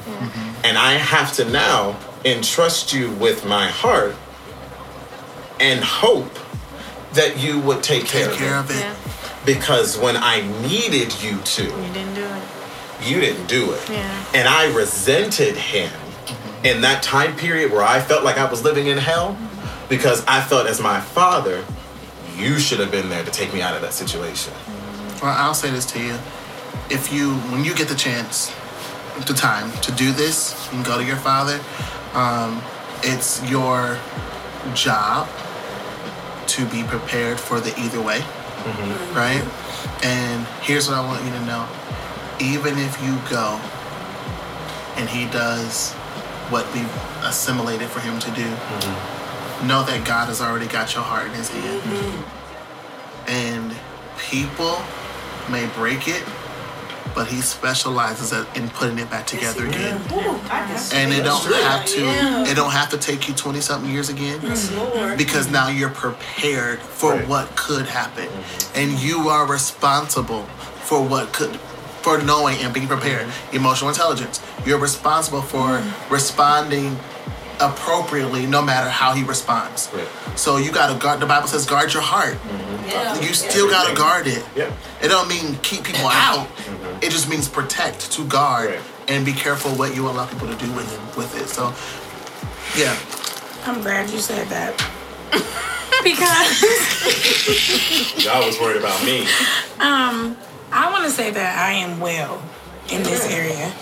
and 0.64 0.76
i 0.78 0.94
have 0.94 1.32
to 1.32 1.44
now 1.50 1.96
entrust 2.24 2.92
you 2.92 3.10
with 3.12 3.46
my 3.46 3.68
heart 3.68 4.14
and 5.60 5.82
hope 5.82 6.32
that 7.12 7.38
you 7.38 7.60
would 7.60 7.82
take 7.82 8.04
care, 8.04 8.28
Take 8.28 8.38
care 8.38 8.56
of 8.58 8.70
it 8.70 8.74
of 8.74 8.78
it. 8.78 8.80
Yeah, 8.80 8.96
because 9.46 9.98
when 9.98 10.16
I 10.16 10.42
needed 10.60 11.22
you 11.22 11.38
to, 11.38 11.62
you 11.62 11.92
didn't 11.94 12.14
do 12.14 12.24
it. 12.24 12.42
you 13.08 13.20
didn't 13.20 13.46
do 13.46 13.72
it. 13.72 13.88
Yeah. 13.88 14.24
And 14.34 14.48
I 14.48 14.72
resented 14.74 15.56
him 15.56 15.90
in 16.64 16.82
that 16.82 17.02
time 17.02 17.36
period 17.36 17.72
where 17.72 17.82
I 17.82 18.00
felt 18.00 18.24
like 18.24 18.36
I 18.36 18.50
was 18.50 18.64
living 18.64 18.88
in 18.88 18.98
hell 18.98 19.38
because 19.88 20.24
I 20.26 20.42
felt 20.42 20.66
as 20.66 20.80
my 20.80 21.00
father, 21.00 21.64
you 22.36 22.58
should 22.58 22.80
have 22.80 22.90
been 22.90 23.08
there 23.08 23.24
to 23.24 23.30
take 23.30 23.54
me 23.54 23.62
out 23.62 23.74
of 23.74 23.82
that 23.82 23.94
situation. 23.94 24.52
Well, 25.22 25.34
I'll 25.34 25.54
say 25.54 25.70
this 25.70 25.86
to 25.92 26.02
you. 26.02 26.18
If 26.90 27.12
you, 27.12 27.34
when 27.52 27.64
you 27.64 27.74
get 27.74 27.88
the 27.88 27.94
chance, 27.94 28.52
the 29.24 29.34
time 29.34 29.70
to 29.80 29.92
do 29.92 30.12
this, 30.12 30.54
you 30.66 30.70
can 30.70 30.82
go 30.82 30.98
to 30.98 31.04
your 31.04 31.16
father. 31.16 31.60
Um, 32.14 32.62
it's 33.02 33.42
your 33.48 33.98
job 34.74 35.28
to 36.48 36.66
be 36.66 36.82
prepared 36.84 37.38
for 37.38 37.60
the 37.60 37.78
either 37.80 38.00
way, 38.00 38.20
mm-hmm. 38.20 39.16
right? 39.16 39.44
And 40.04 40.46
here's 40.62 40.88
what 40.88 40.96
I 40.96 41.04
want 41.04 41.24
you 41.24 41.30
to 41.30 41.44
know. 41.44 41.66
Even 42.40 42.78
if 42.78 43.02
you 43.02 43.18
go 43.30 43.60
and 44.96 45.08
he 45.08 45.26
does 45.26 45.92
what 46.50 46.70
we've 46.72 46.90
assimilated 47.24 47.88
for 47.88 48.00
him 48.00 48.18
to 48.18 48.30
do, 48.30 48.44
mm-hmm. 48.44 49.66
know 49.66 49.82
that 49.84 50.06
God 50.06 50.28
has 50.28 50.40
already 50.40 50.66
got 50.66 50.94
your 50.94 51.02
heart 51.02 51.26
in 51.26 51.32
his 51.34 51.48
hand. 51.48 51.82
Mm-hmm. 51.82 53.28
And 53.28 53.76
people 54.18 54.82
may 55.50 55.66
break 55.74 56.08
it, 56.08 56.22
but 57.16 57.26
he 57.26 57.40
specializes 57.40 58.30
in 58.54 58.68
putting 58.68 58.98
it 58.98 59.10
back 59.10 59.26
together 59.26 59.66
again. 59.66 59.96
And 60.92 61.12
it 61.14 61.24
don't 61.24 61.42
have 61.64 61.86
to 61.86 62.04
it 62.50 62.54
don't 62.54 62.70
have 62.72 62.90
to 62.90 62.98
take 62.98 63.26
you 63.26 63.32
20 63.34 63.60
something 63.62 63.90
years 63.90 64.10
again 64.10 64.38
because 65.16 65.50
now 65.50 65.68
you're 65.68 65.88
prepared 65.88 66.78
for 66.78 67.14
Right. 67.14 67.26
what 67.26 67.56
could 67.56 67.86
happen. 67.86 68.28
And 68.74 68.92
you 69.00 69.28
are 69.30 69.46
responsible 69.46 70.42
for 70.84 71.02
what 71.02 71.32
could 71.32 71.56
for 72.02 72.18
knowing 72.18 72.58
and 72.58 72.72
being 72.74 72.86
prepared. 72.86 73.26
Emotional 73.52 73.88
intelligence. 73.88 74.40
You're 74.66 74.78
responsible 74.78 75.40
for 75.42 75.82
responding 76.10 76.98
appropriately 77.58 78.44
no 78.44 78.60
matter 78.60 78.90
how 78.90 79.14
he 79.14 79.22
responds. 79.24 79.88
Right. 79.94 80.06
So 80.36 80.58
you 80.58 80.70
gotta 80.70 80.98
guard 80.98 81.20
the 81.20 81.26
Bible 81.26 81.48
says 81.48 81.64
guard 81.64 81.94
your 81.94 82.02
heart. 82.02 82.36
You 83.22 83.32
still 83.34 83.68
gotta 83.70 83.94
guard 83.96 84.26
it. 84.26 84.44
Yeah. 84.54 84.70
It 85.02 85.08
don't 85.08 85.26
mean 85.28 85.56
keep 85.62 85.82
people 85.82 86.06
out. 86.26 86.46
It 87.02 87.10
just 87.10 87.28
means 87.28 87.48
protect, 87.48 88.10
to 88.12 88.24
guard, 88.24 88.70
Right. 88.70 88.80
and 89.08 89.24
be 89.24 89.32
careful 89.32 89.70
what 89.72 89.94
you 89.94 90.08
allow 90.08 90.26
people 90.26 90.48
to 90.48 90.54
do 90.56 90.70
with 90.72 90.90
with 91.16 91.34
it. 91.40 91.48
So, 91.48 91.72
yeah, 92.80 92.96
I'm 93.66 93.80
glad 93.82 94.10
you 94.10 94.18
said 94.18 94.48
that. 94.48 94.74
because 96.04 96.62
Y'all 98.24 98.46
was 98.46 98.58
worried 98.60 98.76
about 98.78 99.02
me. 99.04 99.22
um 99.80 100.36
I 100.72 100.90
want 100.92 101.04
to 101.04 101.10
say 101.10 101.30
that 101.30 101.58
I 101.58 101.72
am 101.72 102.00
well 102.00 102.42
in 102.90 103.02
this 103.02 103.30
area 103.32 103.72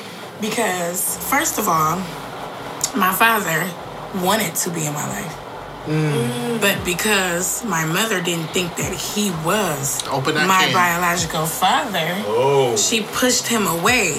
because 0.40 1.16
first 1.29 1.59
of 1.59 1.68
all, 1.68 1.96
my 2.96 3.12
father 3.12 3.68
wanted 4.24 4.55
to 4.57 4.70
be 4.70 4.87
in 4.87 4.92
my 4.92 5.07
life. 5.09 5.35
But 5.87 6.83
because 6.85 7.62
my 7.64 7.85
mother 7.85 8.23
didn't 8.23 8.49
think 8.57 8.75
that 8.77 8.92
he 8.94 9.31
was 9.44 10.03
Open 10.09 10.35
that 10.35 10.47
my 10.49 10.64
can. 10.64 10.73
biological 10.73 11.44
father, 11.44 12.09
Oh. 12.27 12.75
she 12.77 13.03
pushed 13.03 13.47
him 13.47 13.66
away. 13.66 14.16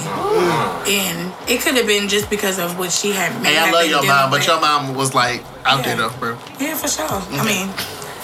And 0.87 1.33
it 1.49 1.61
could 1.61 1.75
have 1.75 1.87
been 1.87 2.07
just 2.07 2.29
because 2.29 2.59
of 2.59 2.77
what 2.77 2.91
she 2.91 3.11
had 3.11 3.33
made. 3.41 3.53
hey, 3.53 3.57
I 3.57 3.71
love 3.71 3.87
your 3.89 4.03
mom, 4.05 4.29
but 4.29 4.45
your 4.45 4.59
mom 4.61 4.93
was 4.93 5.15
like 5.15 5.43
out 5.65 5.83
there 5.83 5.95
Yeah. 5.97 6.07
though, 6.09 6.17
bro. 6.19 6.37
Yeah, 6.59 6.75
for 6.75 6.87
sure. 6.87 7.07
I 7.09 7.43
mean, 7.43 7.69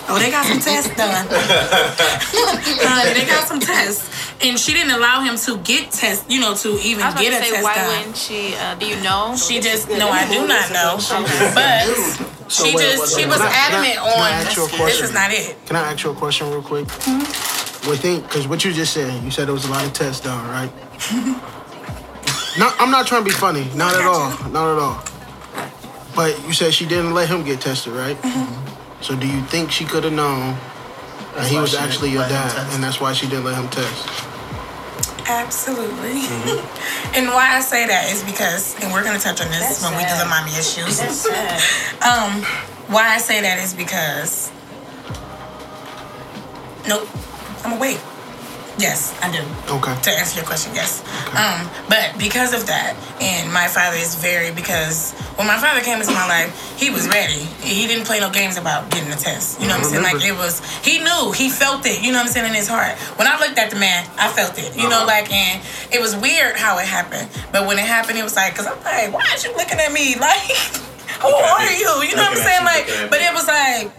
oh, 0.08 0.19
they 0.19 0.30
got 0.30 0.45
some 0.45 0.60
tests 0.60 0.93
done. 0.95 1.25
uh, 1.32 3.13
they 3.13 3.25
got 3.25 3.47
some 3.47 3.60
tests, 3.60 4.06
and 4.43 4.60
she 4.60 4.73
didn't 4.73 4.91
allow 4.91 5.21
him 5.21 5.36
to 5.38 5.58
get 5.65 5.89
tests. 5.91 6.25
You 6.30 6.41
know, 6.41 6.54
to 6.56 6.77
even 6.84 7.01
I 7.01 7.08
was 7.08 7.13
about 7.15 7.21
get 7.23 7.30
to 7.32 7.38
a 7.38 7.41
say, 7.43 7.51
test 7.51 7.63
why 7.63 7.73
done. 7.75 7.88
wouldn't 7.97 8.17
she? 8.17 8.54
Uh, 8.56 8.75
do 8.75 8.86
you 8.86 9.01
know? 9.01 9.36
She 9.36 9.60
just 9.60 9.89
no, 9.89 10.10
I 10.10 10.27
do 10.30 10.45
not 10.45 10.69
know. 10.71 10.97
But 11.58 11.88
So 12.51 12.65
she 12.65 12.75
wait, 12.75 12.81
just 12.83 12.99
wait, 12.99 13.09
she 13.09 13.15
wait. 13.25 13.27
was 13.29 13.37
Can 13.37 13.47
I- 13.47 13.51
can 13.51 13.55
I- 13.55 13.65
adamant 13.65 13.95
can 13.95 14.07
I 14.07 14.11
on 14.11 14.31
ask 14.33 14.55
this 14.55 14.75
question? 14.75 15.05
is 15.05 15.13
not 15.13 15.31
it. 15.31 15.65
Can 15.65 15.75
I 15.77 15.91
ask 15.91 16.03
you 16.03 16.09
a 16.11 16.15
question 16.15 16.49
real 16.51 16.61
quick? 16.61 16.85
Mm-hmm. 16.87 17.89
Within, 17.89 18.21
because 18.21 18.47
what 18.47 18.63
you 18.65 18.73
just 18.73 18.93
said, 18.93 19.23
you 19.23 19.31
said 19.31 19.47
there 19.47 19.53
was 19.53 19.65
a 19.65 19.71
lot 19.71 19.85
of 19.85 19.93
tests 19.93 20.21
done, 20.21 20.45
right? 20.49 20.71
not, 22.59 22.75
I'm 22.79 22.91
not 22.91 23.07
trying 23.07 23.23
to 23.23 23.29
be 23.29 23.31
funny, 23.35 23.65
not 23.73 23.95
at 23.95 24.01
all, 24.05 24.29
not 24.49 24.73
at 24.75 24.79
all. 24.79 25.03
But 26.15 26.37
you 26.45 26.53
said 26.53 26.73
she 26.73 26.85
didn't 26.85 27.13
let 27.13 27.29
him 27.29 27.43
get 27.43 27.61
tested, 27.61 27.93
right? 27.93 28.17
Mm-hmm. 28.21 28.39
Mm-hmm. 28.39 29.01
So 29.01 29.15
do 29.15 29.25
you 29.27 29.41
think 29.45 29.71
she 29.71 29.85
could 29.85 30.03
have 30.03 30.13
known 30.13 30.57
that 31.35 31.47
he 31.47 31.57
was 31.57 31.73
actually 31.73 32.11
your 32.11 32.27
dad, 32.27 32.73
and 32.73 32.83
that's 32.83 32.99
why 32.99 33.13
she 33.13 33.27
didn't 33.27 33.45
let 33.45 33.55
him 33.55 33.69
test? 33.69 34.07
Absolutely. 35.27 36.21
and 37.15 37.27
why 37.27 37.55
I 37.55 37.62
say 37.62 37.86
that 37.88 38.12
is 38.12 38.23
because, 38.23 38.75
and 38.81 38.91
we're 38.91 39.03
gonna 39.03 39.19
touch 39.19 39.41
on 39.41 39.47
this 39.47 39.60
That's 39.60 39.84
when 39.84 39.95
we 39.97 40.03
do 40.03 40.17
the 40.17 40.25
mommy 40.25 40.51
issues. 40.51 40.97
Sad. 40.97 41.62
Um, 42.01 42.41
why 42.91 43.10
I 43.10 43.19
say 43.19 43.41
that 43.41 43.60
is 43.60 43.73
because. 43.73 44.51
Nope, 46.88 47.07
I'm 47.63 47.77
awake. 47.77 47.99
Yes, 48.77 49.13
I 49.21 49.31
do. 49.31 49.43
Okay. 49.75 49.93
To 49.93 50.10
answer 50.12 50.38
your 50.38 50.45
question, 50.45 50.73
yes. 50.73 51.03
Um, 51.36 51.69
but 51.89 52.17
because 52.17 52.53
of 52.53 52.65
that, 52.67 52.95
and 53.21 53.51
my 53.51 53.67
father 53.67 53.97
is 53.97 54.15
very 54.15 54.51
because 54.51 55.12
when 55.36 55.45
my 55.45 55.57
father 55.57 55.81
came 55.81 55.99
into 55.99 56.13
my 56.13 56.27
life, 56.27 56.49
he 56.79 56.89
was 56.89 57.07
ready. 57.10 57.45
He 57.62 57.86
didn't 57.86 58.05
play 58.05 58.19
no 58.19 58.29
games 58.31 58.57
about 58.57 58.89
getting 58.89 59.12
a 59.12 59.15
test. 59.15 59.60
You 59.62 59.67
know 59.67 59.75
what 59.75 59.86
I'm 59.86 59.89
saying? 59.91 60.03
Like 60.03 60.23
it 60.23 60.34
was, 60.34 60.63
he 60.84 60.99
knew, 60.99 61.31
he 61.31 61.49
felt 61.49 61.86
it. 61.86 62.01
You 62.01 62.12
know 62.12 62.19
what 62.19 62.27
I'm 62.27 62.34
saying 62.34 62.47
in 62.47 62.55
his 62.55 62.67
heart. 62.67 62.97
When 63.19 63.27
I 63.27 63.38
looked 63.39 63.57
at 63.60 63.69
the 63.69 63.77
man, 63.77 64.07
I 64.17 64.29
felt 64.31 64.57
it. 64.57 64.75
You 64.75 64.88
know, 64.89 65.03
like 65.05 65.31
and 65.31 65.62
it 65.91 65.99
was 66.01 66.15
weird 66.15 66.55
how 66.55 66.79
it 66.79 66.86
happened. 66.88 67.29
But 67.51 67.67
when 67.67 67.77
it 67.77 67.86
happened, 67.86 68.17
it 68.17 68.23
was 68.23 68.36
like, 68.36 68.55
cause 68.55 68.67
I'm 68.67 68.81
like, 68.84 69.13
why 69.13 69.25
are 69.29 69.38
you 69.43 69.55
looking 69.57 69.79
at 69.79 69.91
me? 69.91 70.15
Like, 70.21 70.55
who 71.21 71.27
are 71.27 71.65
you? 71.71 72.07
You 72.07 72.15
know 72.15 72.23
what 72.23 72.38
I'm 72.38 72.43
saying? 72.45 72.63
Like, 72.65 73.10
but 73.10 73.19
it 73.21 73.34
was 73.34 73.47
like. 73.47 73.91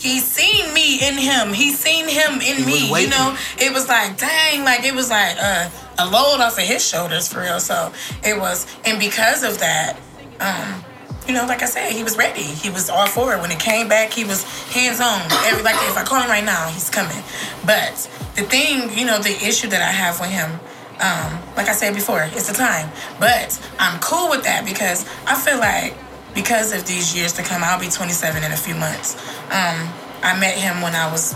He 0.00 0.18
seen 0.18 0.72
me 0.72 1.06
in 1.06 1.18
him. 1.18 1.52
He 1.52 1.72
seen 1.72 2.08
him 2.08 2.40
in 2.40 2.64
was 2.64 2.66
me. 2.66 3.02
You 3.02 3.10
know, 3.10 3.36
it 3.58 3.70
was 3.70 3.86
like, 3.86 4.16
dang, 4.16 4.64
like 4.64 4.82
it 4.82 4.94
was 4.94 5.10
like 5.10 5.36
uh, 5.38 5.68
a 5.98 6.06
load 6.06 6.40
off 6.40 6.56
of 6.56 6.64
his 6.64 6.82
shoulders 6.82 7.28
for 7.28 7.40
real. 7.40 7.60
So 7.60 7.92
it 8.24 8.38
was, 8.38 8.66
and 8.86 8.98
because 8.98 9.42
of 9.42 9.58
that, 9.58 10.00
um, 10.40 10.82
you 11.28 11.34
know, 11.34 11.44
like 11.44 11.62
I 11.62 11.66
said, 11.66 11.92
he 11.92 12.02
was 12.02 12.16
ready. 12.16 12.40
He 12.40 12.70
was 12.70 12.88
all 12.88 13.06
for 13.06 13.34
it. 13.34 13.42
When 13.42 13.50
it 13.50 13.60
came 13.60 13.88
back, 13.88 14.10
he 14.10 14.24
was 14.24 14.42
hands 14.72 15.02
on. 15.02 15.20
Every 15.44 15.62
like 15.62 15.76
if 15.82 15.98
I 15.98 16.02
call 16.02 16.22
him 16.22 16.30
right 16.30 16.44
now, 16.44 16.68
he's 16.68 16.88
coming. 16.88 17.22
But 17.66 17.92
the 18.36 18.42
thing, 18.42 18.96
you 18.98 19.04
know, 19.04 19.18
the 19.18 19.36
issue 19.46 19.68
that 19.68 19.82
I 19.82 19.92
have 19.92 20.18
with 20.18 20.30
him. 20.30 20.58
Um, 21.00 21.40
like 21.56 21.68
I 21.68 21.72
said 21.72 21.94
before, 21.94 22.22
it's 22.32 22.48
the 22.48 22.54
time. 22.54 22.90
But 23.18 23.58
I'm 23.78 24.00
cool 24.00 24.28
with 24.28 24.44
that 24.44 24.64
because 24.66 25.08
I 25.26 25.34
feel 25.34 25.58
like 25.58 25.94
because 26.34 26.72
of 26.72 26.86
these 26.86 27.14
years 27.14 27.32
to 27.34 27.42
come, 27.42 27.62
I'll 27.64 27.80
be 27.80 27.88
27 27.88 28.42
in 28.42 28.52
a 28.52 28.56
few 28.56 28.74
months. 28.74 29.16
Um, 29.50 29.88
I 30.22 30.38
met 30.38 30.54
him 30.54 30.82
when 30.82 30.94
I 30.94 31.10
was, 31.10 31.34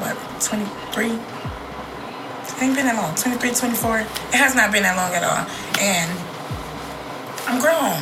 what, 0.00 0.16
23? 0.40 1.06
It 1.06 2.62
ain't 2.62 2.74
been 2.74 2.86
that 2.86 2.96
long, 2.96 3.14
23, 3.14 3.54
24. 3.54 3.98
It 3.98 4.06
has 4.34 4.54
not 4.54 4.72
been 4.72 4.82
that 4.82 4.96
long 4.96 5.14
at 5.14 5.22
all. 5.22 5.46
And 5.78 6.10
I'm 7.46 7.60
grown. 7.60 7.96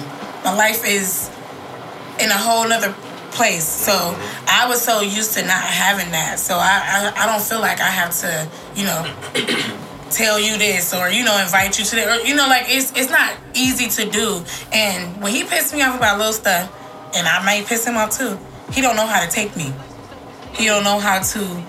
My 0.44 0.54
life 0.54 0.82
is 0.86 1.30
in 2.20 2.30
a 2.30 2.38
whole 2.38 2.68
nother 2.68 2.94
place. 3.32 3.68
So 3.68 3.92
I 4.48 4.66
was 4.68 4.80
so 4.80 5.00
used 5.00 5.34
to 5.34 5.42
not 5.42 5.62
having 5.62 6.10
that. 6.12 6.38
So 6.38 6.54
I, 6.56 7.12
I, 7.16 7.24
I 7.24 7.26
don't 7.26 7.42
feel 7.42 7.60
like 7.60 7.80
I 7.80 7.88
have 7.88 8.16
to, 8.20 8.48
you 8.74 8.84
know, 8.86 9.04
tell 10.10 10.38
you 10.38 10.56
this 10.58 10.94
or 10.94 11.10
you 11.10 11.24
know 11.24 11.36
invite 11.40 11.78
you 11.78 11.84
to 11.84 11.96
that 11.96 12.08
or 12.08 12.26
you 12.26 12.34
know 12.34 12.46
like 12.46 12.64
it's 12.66 12.92
it's 12.96 13.10
not 13.10 13.34
easy 13.54 13.88
to 13.88 14.10
do. 14.10 14.42
And 14.72 15.20
when 15.22 15.32
he 15.32 15.44
pissed 15.44 15.74
me 15.74 15.82
off 15.82 15.96
about 15.96 16.18
little 16.18 16.32
stuff 16.32 16.72
and 17.14 17.26
i 17.26 17.44
might 17.44 17.66
piss 17.66 17.86
him 17.86 17.96
off 17.96 18.16
too 18.16 18.38
he 18.72 18.80
don't 18.80 18.96
know 18.96 19.06
how 19.06 19.24
to 19.24 19.30
take 19.30 19.56
me. 19.56 19.72
He 20.54 20.66
don't 20.66 20.84
know 20.84 20.98
how 20.98 21.20
to 21.20 21.62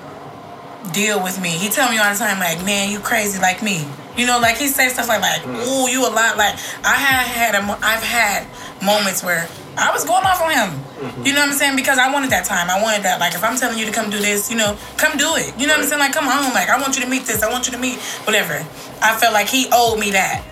deal 0.93 1.21
with 1.21 1.39
me. 1.41 1.49
He 1.49 1.69
tell 1.69 1.89
me 1.89 1.97
all 1.97 2.11
the 2.11 2.17
time 2.17 2.39
like 2.39 2.63
man 2.65 2.91
you 2.91 2.99
crazy 2.99 3.39
like 3.39 3.61
me. 3.61 3.85
You 4.17 4.25
know 4.25 4.39
like 4.39 4.57
he 4.57 4.67
say 4.67 4.89
stuff 4.89 5.07
like 5.07 5.21
like 5.21 5.41
mm. 5.41 5.67
ooh 5.67 5.89
you 5.89 6.01
a 6.01 6.09
lot 6.09 6.37
like 6.37 6.55
i 6.83 6.95
have 6.95 7.27
had 7.27 7.53
a 7.53 7.61
mo- 7.61 7.77
i've 7.83 8.01
had 8.01 8.47
moments 8.83 9.23
where 9.23 9.47
i 9.77 9.91
was 9.91 10.05
going 10.05 10.25
off 10.25 10.41
on 10.41 10.49
him 10.49 10.86
you 11.23 11.33
know 11.33 11.41
what 11.41 11.49
i'm 11.49 11.53
saying? 11.53 11.75
Because 11.75 11.97
i 11.97 12.11
wanted 12.11 12.29
that 12.31 12.45
time. 12.45 12.69
I 12.69 12.81
wanted 12.81 13.03
that. 13.03 13.19
Like 13.19 13.33
if 13.35 13.43
i'm 13.43 13.57
telling 13.57 13.77
you 13.77 13.85
to 13.85 13.91
come 13.91 14.09
do 14.09 14.17
this 14.19 14.49
you 14.51 14.57
know 14.57 14.77
come 14.97 15.17
do 15.17 15.35
it. 15.35 15.53
You 15.59 15.67
know 15.67 15.73
what 15.73 15.83
i'm 15.83 15.87
saying? 15.87 15.99
Like 15.99 16.13
come 16.13 16.27
on. 16.27 16.53
Like 16.53 16.69
i 16.69 16.79
want 16.81 16.95
you 16.97 17.03
to 17.03 17.09
meet 17.09 17.25
this. 17.25 17.43
I 17.43 17.51
want 17.51 17.67
you 17.67 17.73
to 17.73 17.79
meet 17.79 17.99
whatever. 18.25 18.55
I 19.01 19.15
felt 19.19 19.33
like 19.33 19.47
he 19.47 19.67
owed 19.71 19.99
me 19.99 20.11
that. 20.11 20.43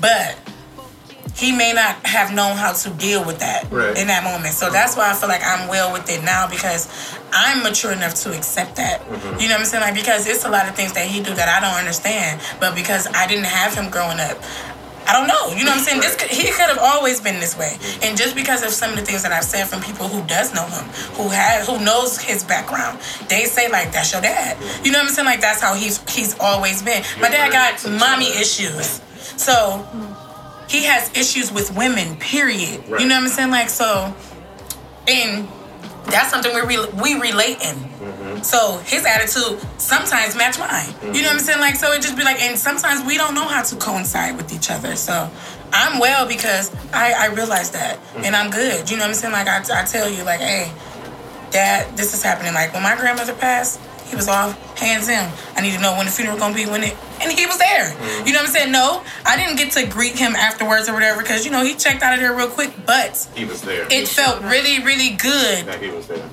But 0.00 0.38
he 1.36 1.50
may 1.50 1.72
not 1.72 2.06
have 2.06 2.32
known 2.32 2.56
how 2.56 2.72
to 2.72 2.90
deal 2.90 3.24
with 3.24 3.40
that 3.40 3.70
Right. 3.70 3.96
in 3.98 4.06
that 4.06 4.22
moment. 4.22 4.54
So 4.54 4.70
that's 4.70 4.96
why 4.96 5.10
I 5.10 5.14
feel 5.14 5.28
like 5.28 5.42
I'm 5.44 5.68
well 5.68 5.92
with 5.92 6.08
it 6.08 6.22
now 6.22 6.46
because 6.48 6.88
I'm 7.32 7.62
mature 7.64 7.90
enough 7.92 8.14
to 8.22 8.32
accept 8.36 8.76
that. 8.76 9.00
Mm-hmm. 9.00 9.40
You 9.40 9.48
know 9.48 9.54
what 9.54 9.60
I'm 9.60 9.66
saying? 9.66 9.82
Like 9.82 9.94
because 9.96 10.26
it's 10.28 10.44
a 10.44 10.48
lot 10.48 10.68
of 10.68 10.76
things 10.76 10.92
that 10.92 11.06
he 11.08 11.20
do 11.22 11.34
that 11.34 11.48
I 11.48 11.58
don't 11.60 11.76
understand, 11.78 12.40
but 12.60 12.74
because 12.76 13.08
I 13.12 13.26
didn't 13.26 13.46
have 13.46 13.74
him 13.74 13.90
growing 13.90 14.20
up. 14.20 14.38
I 15.06 15.12
don't 15.12 15.28
know. 15.28 15.54
You 15.56 15.64
know 15.64 15.70
what 15.70 15.78
I'm 15.78 15.84
saying? 15.84 16.00
This 16.00 16.16
could, 16.16 16.28
he 16.28 16.48
could 16.50 16.68
have 16.68 16.78
always 16.78 17.20
been 17.20 17.40
this 17.40 17.56
way, 17.56 17.76
and 18.02 18.16
just 18.16 18.34
because 18.34 18.62
of 18.62 18.70
some 18.70 18.90
of 18.90 18.96
the 18.96 19.04
things 19.04 19.22
that 19.22 19.32
I've 19.32 19.44
said 19.44 19.66
from 19.66 19.82
people 19.82 20.08
who 20.08 20.26
does 20.26 20.54
know 20.54 20.64
him, 20.66 20.84
who 21.14 21.28
has, 21.28 21.66
who 21.66 21.78
knows 21.84 22.18
his 22.20 22.42
background, 22.44 22.98
they 23.28 23.44
say 23.44 23.70
like 23.70 23.92
that's 23.92 24.12
your 24.12 24.22
dad. 24.22 24.56
You 24.84 24.92
know 24.92 24.98
what 24.98 25.08
I'm 25.08 25.14
saying? 25.14 25.26
Like 25.26 25.40
that's 25.40 25.60
how 25.60 25.74
he's 25.74 25.98
he's 26.10 26.38
always 26.38 26.82
been. 26.82 27.02
My 27.20 27.28
dad 27.28 27.52
got 27.52 27.84
mommy 27.90 28.28
issues. 28.28 29.00
So 29.36 29.86
he 30.68 30.84
has 30.84 31.10
issues 31.16 31.52
with 31.52 31.76
women. 31.76 32.16
Period. 32.16 32.84
You 32.88 33.06
know 33.06 33.16
what 33.16 33.24
I'm 33.24 33.28
saying? 33.28 33.50
Like 33.50 33.68
so, 33.68 34.14
and 35.08 35.48
that's 36.06 36.30
something 36.30 36.54
we 36.54 36.60
re- 36.62 36.90
we 37.02 37.20
relate 37.20 37.60
in. 37.62 37.76
So 38.44 38.78
his 38.84 39.04
attitude 39.06 39.58
sometimes 39.78 40.36
match 40.36 40.58
mine. 40.58 40.92
You 41.14 41.22
know 41.22 41.28
what 41.28 41.36
I'm 41.36 41.38
saying? 41.40 41.60
Like 41.60 41.76
so, 41.76 41.92
it 41.92 42.02
just 42.02 42.16
be 42.16 42.24
like, 42.24 42.40
and 42.42 42.58
sometimes 42.58 43.04
we 43.06 43.16
don't 43.16 43.34
know 43.34 43.48
how 43.48 43.62
to 43.62 43.76
coincide 43.76 44.36
with 44.36 44.52
each 44.54 44.70
other. 44.70 44.96
So 44.96 45.30
I'm 45.72 45.98
well 45.98 46.28
because 46.28 46.70
I 46.92 47.12
I 47.12 47.26
realize 47.34 47.70
that, 47.72 47.98
and 48.16 48.36
I'm 48.36 48.50
good. 48.50 48.90
You 48.90 48.96
know 48.96 49.04
what 49.04 49.08
I'm 49.08 49.14
saying? 49.14 49.32
Like 49.32 49.48
I, 49.48 49.58
I 49.80 49.84
tell 49.84 50.08
you, 50.10 50.22
like, 50.24 50.40
hey, 50.40 50.70
dad, 51.50 51.96
this 51.96 52.14
is 52.14 52.22
happening. 52.22 52.54
Like 52.54 52.72
when 52.74 52.82
my 52.82 52.96
grandmother 52.96 53.34
passed, 53.34 53.80
he 54.06 54.16
was 54.16 54.28
off 54.28 54.52
hands 54.78 55.08
in. 55.08 55.30
I 55.56 55.62
need 55.62 55.72
to 55.74 55.80
know 55.80 55.96
when 55.96 56.06
the 56.06 56.12
funeral 56.12 56.36
gonna 56.38 56.54
be, 56.54 56.66
when 56.66 56.82
it, 56.84 56.94
and 57.22 57.32
he 57.32 57.46
was 57.46 57.58
there. 57.58 57.88
You 58.26 58.32
know 58.34 58.40
what 58.40 58.48
I'm 58.48 58.52
saying? 58.52 58.72
No, 58.72 59.02
I 59.24 59.36
didn't 59.36 59.56
get 59.56 59.72
to 59.72 59.86
greet 59.86 60.18
him 60.18 60.36
afterwards 60.36 60.88
or 60.88 60.92
whatever 60.92 61.22
because 61.22 61.44
you 61.46 61.50
know 61.50 61.64
he 61.64 61.74
checked 61.74 62.02
out 62.02 62.12
of 62.14 62.20
there 62.20 62.34
real 62.34 62.48
quick, 62.48 62.72
but 62.84 63.26
He 63.34 63.44
was 63.46 63.62
there. 63.62 63.86
it 63.90 64.06
felt 64.06 64.42
really, 64.42 64.84
really 64.84 65.10
good 65.16 65.64
that 65.66 65.80
he 65.82 65.88
was 65.90 66.06
there. 66.06 66.28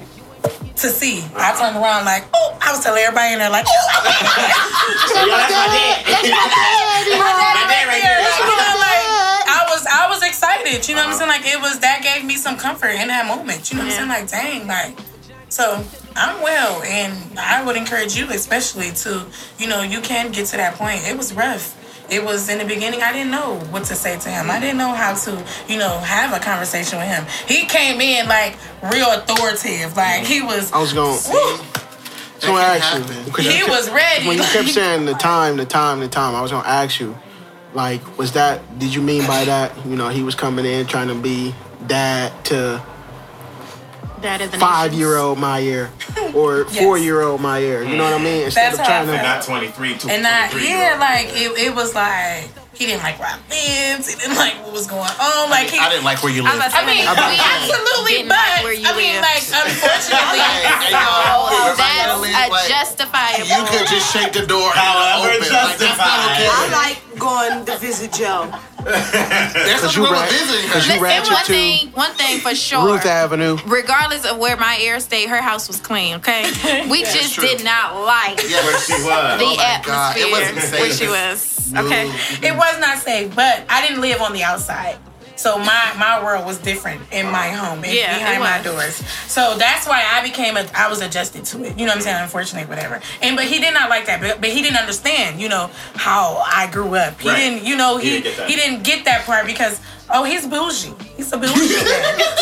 To 0.81 0.89
see. 0.89 1.23
I 1.35 1.53
turned 1.57 1.77
around 1.77 2.05
like, 2.05 2.25
oh, 2.33 2.57
I 2.61 2.71
was 2.71 2.83
telling 2.83 3.01
everybody 3.01 3.33
in 3.33 3.39
there 3.39 3.49
like, 3.49 3.65
oh, 3.69 3.87
I'm 3.93 4.05
So, 5.07 5.19
yeah, 5.29 5.37
that's 5.37 5.53
my 5.53 5.67
dad. 5.69 6.01
my 7.21 7.63
dad 7.69 7.85
right 7.87 8.01
there. 8.01 8.19
You 8.21 8.45
know, 8.49 8.73
like 8.81 9.05
I 9.45 9.61
was, 9.69 9.85
I 9.85 10.09
was 10.09 10.23
excited. 10.23 10.87
You 10.87 10.95
know 10.95 11.05
what 11.05 11.13
I'm 11.13 11.17
saying? 11.17 11.29
Like 11.29 11.45
it 11.45 11.61
was 11.61 11.79
that 11.79 12.01
gave 12.03 12.25
me 12.25 12.35
some 12.35 12.57
comfort 12.57 12.97
in 12.97 13.07
that 13.07 13.25
moment. 13.27 13.71
You 13.71 13.77
know 13.77 13.85
what 13.85 13.93
I'm 13.93 14.09
saying? 14.09 14.09
Like, 14.09 14.27
dang, 14.29 14.67
like 14.67 14.97
so. 15.49 15.83
I'm 16.13 16.43
well, 16.43 16.83
and 16.83 17.39
I 17.39 17.63
would 17.63 17.77
encourage 17.77 18.17
you, 18.17 18.25
especially 18.31 18.91
to, 18.91 19.25
you 19.57 19.67
know, 19.69 19.81
you 19.81 20.01
can 20.01 20.33
get 20.33 20.47
to 20.47 20.57
that 20.57 20.75
point. 20.75 21.07
It 21.07 21.15
was 21.15 21.31
rough. 21.33 21.77
It 22.12 22.24
was 22.26 22.50
in 22.50 22.58
the 22.58 22.65
beginning. 22.65 23.02
I 23.02 23.13
didn't 23.13 23.32
know 23.32 23.56
what 23.71 23.86
to 23.86 23.95
say 23.95 24.19
to 24.19 24.30
him. 24.30 24.52
I 24.52 24.60
didn't 24.60 24.78
know 24.78 24.93
how 24.93 25.15
to, 25.15 25.45
you 25.69 25.78
know, 25.80 25.97
have 26.00 26.34
a 26.34 26.43
conversation 26.43 27.00
with 27.00 27.08
him. 27.08 27.26
He 27.47 27.65
came 27.65 28.02
in 28.02 28.28
like 28.28 28.58
real 28.84 29.10
authoritative. 29.12 29.95
Like 29.95 30.26
he 30.26 30.41
was. 30.41 30.71
I 30.74 30.80
was 30.82 30.91
going. 30.93 31.12
Woo. 31.32 31.58
So 32.39 32.54
I 32.54 32.62
That 32.80 32.82
ask 32.82 32.97
you. 33.10 33.13
happen. 33.15 33.43
He 33.43 33.60
kept- 33.60 33.69
was 33.69 33.89
ready, 33.91 34.28
When 34.28 34.38
you 34.38 34.43
kept 34.43 34.67
saying 34.80 35.06
the 35.06 35.13
time, 35.13 35.58
the 35.58 35.65
time, 35.65 36.00
the 36.02 36.08
time, 36.08 36.36
I 36.36 36.41
was 36.41 36.52
gonna 36.52 36.67
ask 36.67 37.00
you, 37.00 37.17
like, 37.74 38.17
was 38.17 38.34
that? 38.34 38.78
Did 38.80 38.93
you 38.93 39.02
mean 39.02 39.26
by 39.28 39.45
that? 39.45 39.71
You 39.86 39.95
know, 39.95 40.10
he 40.10 40.24
was 40.24 40.36
coming 40.36 40.65
in 40.65 40.88
trying 40.88 41.08
to 41.08 41.15
be 41.15 41.56
dad 41.88 42.32
to 42.45 42.82
That 44.21 44.41
is 44.41 44.53
five 44.55 44.93
year 44.93 45.17
old 45.17 45.39
Mayer 45.39 45.89
or 46.34 46.65
Yes. 46.71 46.77
four 46.84 46.97
year 46.97 47.21
old 47.21 47.41
Mayer. 47.41 47.84
You 47.84 47.97
know 47.97 48.03
what 48.05 48.13
I 48.13 48.23
mean? 48.23 48.43
Instead 48.45 48.73
That's 48.77 48.79
of 48.79 48.86
how 48.86 49.01
I 49.01 49.05
trying 49.05 49.17
to. 49.17 49.23
Not 49.23 49.43
23, 49.43 49.97
two, 49.97 50.10
And 50.10 50.25
I, 50.27 50.49
yeah, 50.62 50.97
like 50.99 51.27
it, 51.34 51.51
it 51.57 51.73
was 51.75 51.95
like 51.95 52.49
he 52.77 52.86
didn't 52.89 53.03
like 53.03 53.17
where 53.19 53.29
I 53.29 53.38
lived. 53.49 54.10
He 54.10 54.15
didn't 54.17 54.38
like 54.38 54.57
what 54.65 54.73
was 54.73 54.86
going 54.88 55.05
on. 55.10 55.49
Like 55.49 55.69
he, 55.69 55.77
I 55.77 55.89
didn't 55.89 56.05
like 56.05 56.21
where 56.23 56.34
you 56.34 56.41
I 56.45 56.53
lived. 56.53 56.65
was 56.65 56.73
about 56.73 56.81
I 56.81 56.89
mean, 56.89 57.03
we 57.05 57.38
absolutely, 57.41 58.17
but 58.29 58.38
like 58.41 58.63
where 58.65 58.77
you 58.77 58.86
I 58.86 58.93
mean, 58.97 59.17
lived. 59.17 59.25
like 59.25 59.41
unfortunately, 59.41 60.41
Hey, 60.62 60.93
so, 60.93 61.01
oh, 61.01 61.49
yo, 61.49 61.73
That's 61.77 62.21
Like, 62.21 62.53
a 62.53 62.69
justifiable. 62.69 63.49
You 63.49 63.62
could 63.73 63.88
just 63.89 64.05
shake 64.13 64.34
the 64.38 64.45
door 64.45 64.69
and 64.69 64.77
However 64.77 65.34
open. 65.34 65.49
Like, 65.49 65.77
that's 65.77 65.97
not 65.97 65.97
justified. 65.97 66.45
I 66.45 66.69
like 66.73 67.00
going 67.21 67.65
to 67.65 67.77
visit 67.77 68.12
Joe. 68.12 68.49
That's 68.84 69.53
Cause 69.53 69.95
nothing 69.95 70.03
you 70.03 70.10
wrong 70.12 70.25
visiting 70.27 70.67
her. 70.67 70.73
cause 70.73 70.88
you 70.88 70.99
Listen, 71.01 71.34
one 71.34 71.45
too. 71.45 71.53
thing, 71.53 71.88
one 71.91 72.12
thing 72.13 72.39
for 72.39 72.55
sure. 72.55 72.84
Ruth 72.84 73.05
Avenue. 73.05 73.57
Regardless 73.67 74.25
of 74.25 74.39
where 74.39 74.57
my 74.57 74.77
air 74.81 74.99
stayed, 74.99 75.29
her 75.29 75.41
house 75.41 75.67
was 75.67 75.79
clean. 75.79 76.15
Okay, 76.15 76.43
we 76.89 77.03
That's 77.03 77.13
just 77.13 77.39
did 77.39 77.63
not 77.63 78.03
like 78.05 78.41
Yeah. 78.49 78.63
Where 78.65 78.79
she 78.79 78.93
was. 78.93 79.03
the 79.03 79.45
Oh 79.45 79.55
my 79.55 79.81
God, 79.86 80.17
it 80.17 80.21
atmosphere 80.23 80.31
wasn't 80.31 80.60
safe. 80.62 80.79
where 80.79 80.91
she 80.91 81.07
was. 81.07 81.73
Okay, 81.86 82.07
it 82.47 82.55
was 82.57 82.79
not 82.79 82.97
safe. 82.97 83.34
But 83.36 83.63
I 83.69 83.86
didn't 83.88 84.01
live 84.01 84.19
on 84.21 84.34
the 84.34 84.43
outside. 84.43 84.97
So 85.41 85.58
my 85.58 85.93
my 85.97 86.23
world 86.23 86.45
was 86.45 86.60
different 86.60 87.01
in 87.12 87.25
my 87.25 87.47
home, 87.49 87.84
in, 87.84 87.95
Yeah, 87.95 88.15
behind 88.19 88.43
my 88.43 88.62
doors. 88.62 88.95
So 89.27 89.58
that's 89.58 89.88
why 89.88 90.04
I 90.13 90.21
became 90.21 90.56
a. 90.56 90.67
I 90.75 90.88
was 90.88 91.01
adjusted 91.01 91.45
to 91.45 91.63
it. 91.63 91.80
You 91.80 91.86
know 91.88 91.91
what 91.93 91.95
I'm 91.97 92.01
saying? 92.04 92.21
Unfortunately, 92.21 92.69
whatever. 92.69 93.01
And 93.23 93.36
but 93.36 93.45
he 93.45 93.58
did 93.60 93.73
not 93.73 93.89
like 93.89 94.06
that. 94.06 94.21
But, 94.21 94.39
but 94.39 94.51
he 94.51 94.62
didn't 94.62 94.77
understand. 94.77 95.41
You 95.41 95.49
know 95.49 95.71
how 95.95 96.43
I 96.45 96.69
grew 96.71 96.93
up. 96.93 97.19
He 97.19 97.27
Right. 97.30 97.38
didn't. 97.38 97.65
You 97.65 97.75
know 97.75 97.97
He 97.97 98.17
he 98.17 98.21
didn't 98.21 98.47
he 98.49 98.56
didn't 98.56 98.84
get 98.84 99.06
that 99.06 99.25
part 99.25 99.47
because 99.47 99.82
oh 100.12 100.23
he's 100.25 100.45
bougie. 100.45 100.93
He's 101.21 101.31
a 101.34 101.38
bougie 101.38 101.53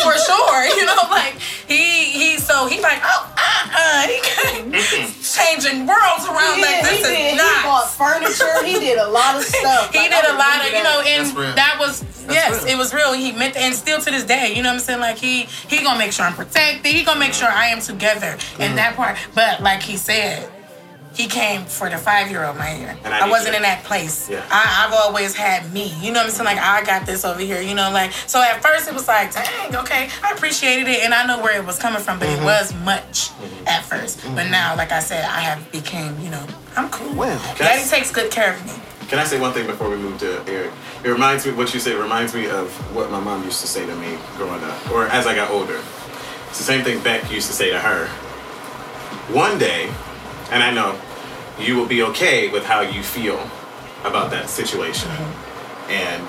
for 0.00 0.16
sure. 0.24 0.64
You 0.64 0.86
know 0.88 1.04
like 1.10 1.34
he 1.68 2.04
he 2.16 2.38
so 2.38 2.66
he 2.66 2.80
like 2.80 3.00
oh 3.04 3.28
uh 3.36 3.76
uh 3.76 4.06
he 4.08 5.04
changing 5.20 5.86
worlds 5.86 6.24
around 6.24 6.56
He 6.56 6.62
like 6.62 6.80
did, 6.80 6.84
this 6.84 7.06
he 7.06 7.12
is 7.28 7.36
did. 7.36 7.40
He 7.40 7.62
bought 7.62 7.90
furniture. 7.90 8.64
He 8.64 8.80
did 8.80 8.98
a 8.98 9.08
lot 9.08 9.36
of 9.36 9.42
stuff. 9.54 9.92
He 9.92 9.98
Like, 9.98 10.10
did 10.10 10.24
a 10.24 10.32
lot 10.32 10.64
of, 10.64 10.72
remember 10.72 10.76
you 10.78 10.82
know, 10.82 11.00
and 11.04 11.56
that 11.58 11.76
was 11.78 12.02
yes, 12.28 12.64
real. 12.64 12.72
it 12.72 12.78
was 12.78 12.94
real. 12.94 13.12
He 13.12 13.32
meant, 13.32 13.56
and 13.56 13.74
still 13.74 14.00
to 14.00 14.10
this 14.10 14.24
day, 14.24 14.54
you 14.56 14.62
know 14.62 14.70
what 14.70 14.74
I'm 14.74 14.80
saying? 14.80 15.00
Like 15.00 15.18
he 15.18 15.42
he 15.68 15.82
gonna 15.84 15.98
make 15.98 16.12
sure 16.12 16.24
I'm 16.24 16.34
protected. 16.34 16.86
He 16.92 17.04
gonna 17.04 17.20
make 17.20 17.34
sure 17.34 17.48
I 17.48 17.66
am 17.66 17.80
together 17.80 18.36
Mm-hmm. 18.40 18.62
in 18.62 18.76
that 18.76 18.96
part. 18.96 19.18
But 19.34 19.60
like 19.62 19.82
he 19.82 19.96
said, 19.96 20.48
he 21.14 21.26
came 21.26 21.64
for 21.64 21.90
the 21.90 21.98
five 21.98 22.30
year 22.30 22.44
old 22.44 22.56
Mayer. 22.56 22.96
And 23.04 23.12
I 23.12 23.26
I, 23.26 23.28
wasn't 23.30 23.50
you. 23.50 23.56
in 23.56 23.62
that 23.62 23.82
place. 23.84 24.30
Yeah. 24.30 24.46
I, 24.50 24.86
I've 24.86 24.94
always 24.94 25.34
had 25.34 25.72
me. 25.72 25.92
You 26.00 26.12
know 26.12 26.20
what 26.20 26.26
I'm 26.26 26.30
saying? 26.32 26.44
Like 26.46 26.58
I 26.58 26.84
got 26.84 27.04
this 27.06 27.24
over 27.24 27.40
here. 27.40 27.60
You 27.60 27.74
know, 27.74 27.90
like 27.92 28.12
so 28.12 28.40
at 28.40 28.62
first 28.62 28.88
it 28.88 28.94
was 28.94 29.08
like, 29.08 29.32
dang, 29.34 29.74
okay, 29.76 30.08
I 30.22 30.32
appreciated 30.32 30.88
it, 30.88 31.02
and 31.04 31.12
I 31.12 31.26
know 31.26 31.42
where 31.42 31.56
it 31.60 31.66
was 31.66 31.78
coming 31.78 32.00
from, 32.02 32.18
but 32.18 32.28
Mm-hmm. 32.28 32.42
it 32.42 32.44
was 32.44 32.72
much 32.84 33.30
at 33.66 33.82
1st 33.82 34.34
But 34.36 34.50
now, 34.50 34.76
like 34.76 34.92
I 34.92 35.00
said, 35.00 35.24
I 35.24 35.40
have 35.40 35.70
became, 35.72 36.18
you 36.20 36.30
know, 36.30 36.46
I'm 36.76 36.88
cool. 36.90 37.12
Well, 37.14 37.38
Daddy 37.58 37.88
takes 37.88 38.12
good 38.12 38.30
care 38.30 38.54
of 38.54 38.64
me. 38.64 38.72
Can 39.08 39.18
I 39.18 39.24
say 39.24 39.40
one 39.40 39.52
thing 39.52 39.66
before 39.66 39.90
we 39.90 39.96
move 39.96 40.18
to 40.20 40.40
Eric? 40.46 40.70
It 41.04 41.08
reminds 41.08 41.44
me, 41.44 41.52
what 41.52 41.74
you 41.74 41.80
said 41.80 41.96
reminds 41.96 42.32
me 42.34 42.48
of 42.48 42.70
what 42.94 43.10
my 43.10 43.18
mom 43.18 43.42
used 43.44 43.60
to 43.62 43.66
say 43.66 43.84
to 43.84 43.94
me 43.96 44.16
growing 44.36 44.62
up, 44.62 44.90
or 44.92 45.06
as 45.08 45.26
I 45.26 45.34
got 45.34 45.50
older. 45.50 45.80
It's 46.48 46.58
the 46.58 46.64
same 46.64 46.84
thing 46.84 47.02
Beck 47.02 47.28
used 47.32 47.48
to 47.48 47.52
say 47.52 47.70
to 47.70 47.80
her. 47.80 48.06
One 49.34 49.58
day, 49.58 49.92
and 50.50 50.62
I 50.62 50.70
know 50.72 50.98
you 51.58 51.76
will 51.76 51.86
be 51.86 52.02
okay 52.04 52.50
with 52.50 52.64
how 52.64 52.80
you 52.80 53.02
feel 53.02 53.38
about 54.04 54.30
that 54.30 54.48
situation, 54.48 55.10
and 55.88 56.26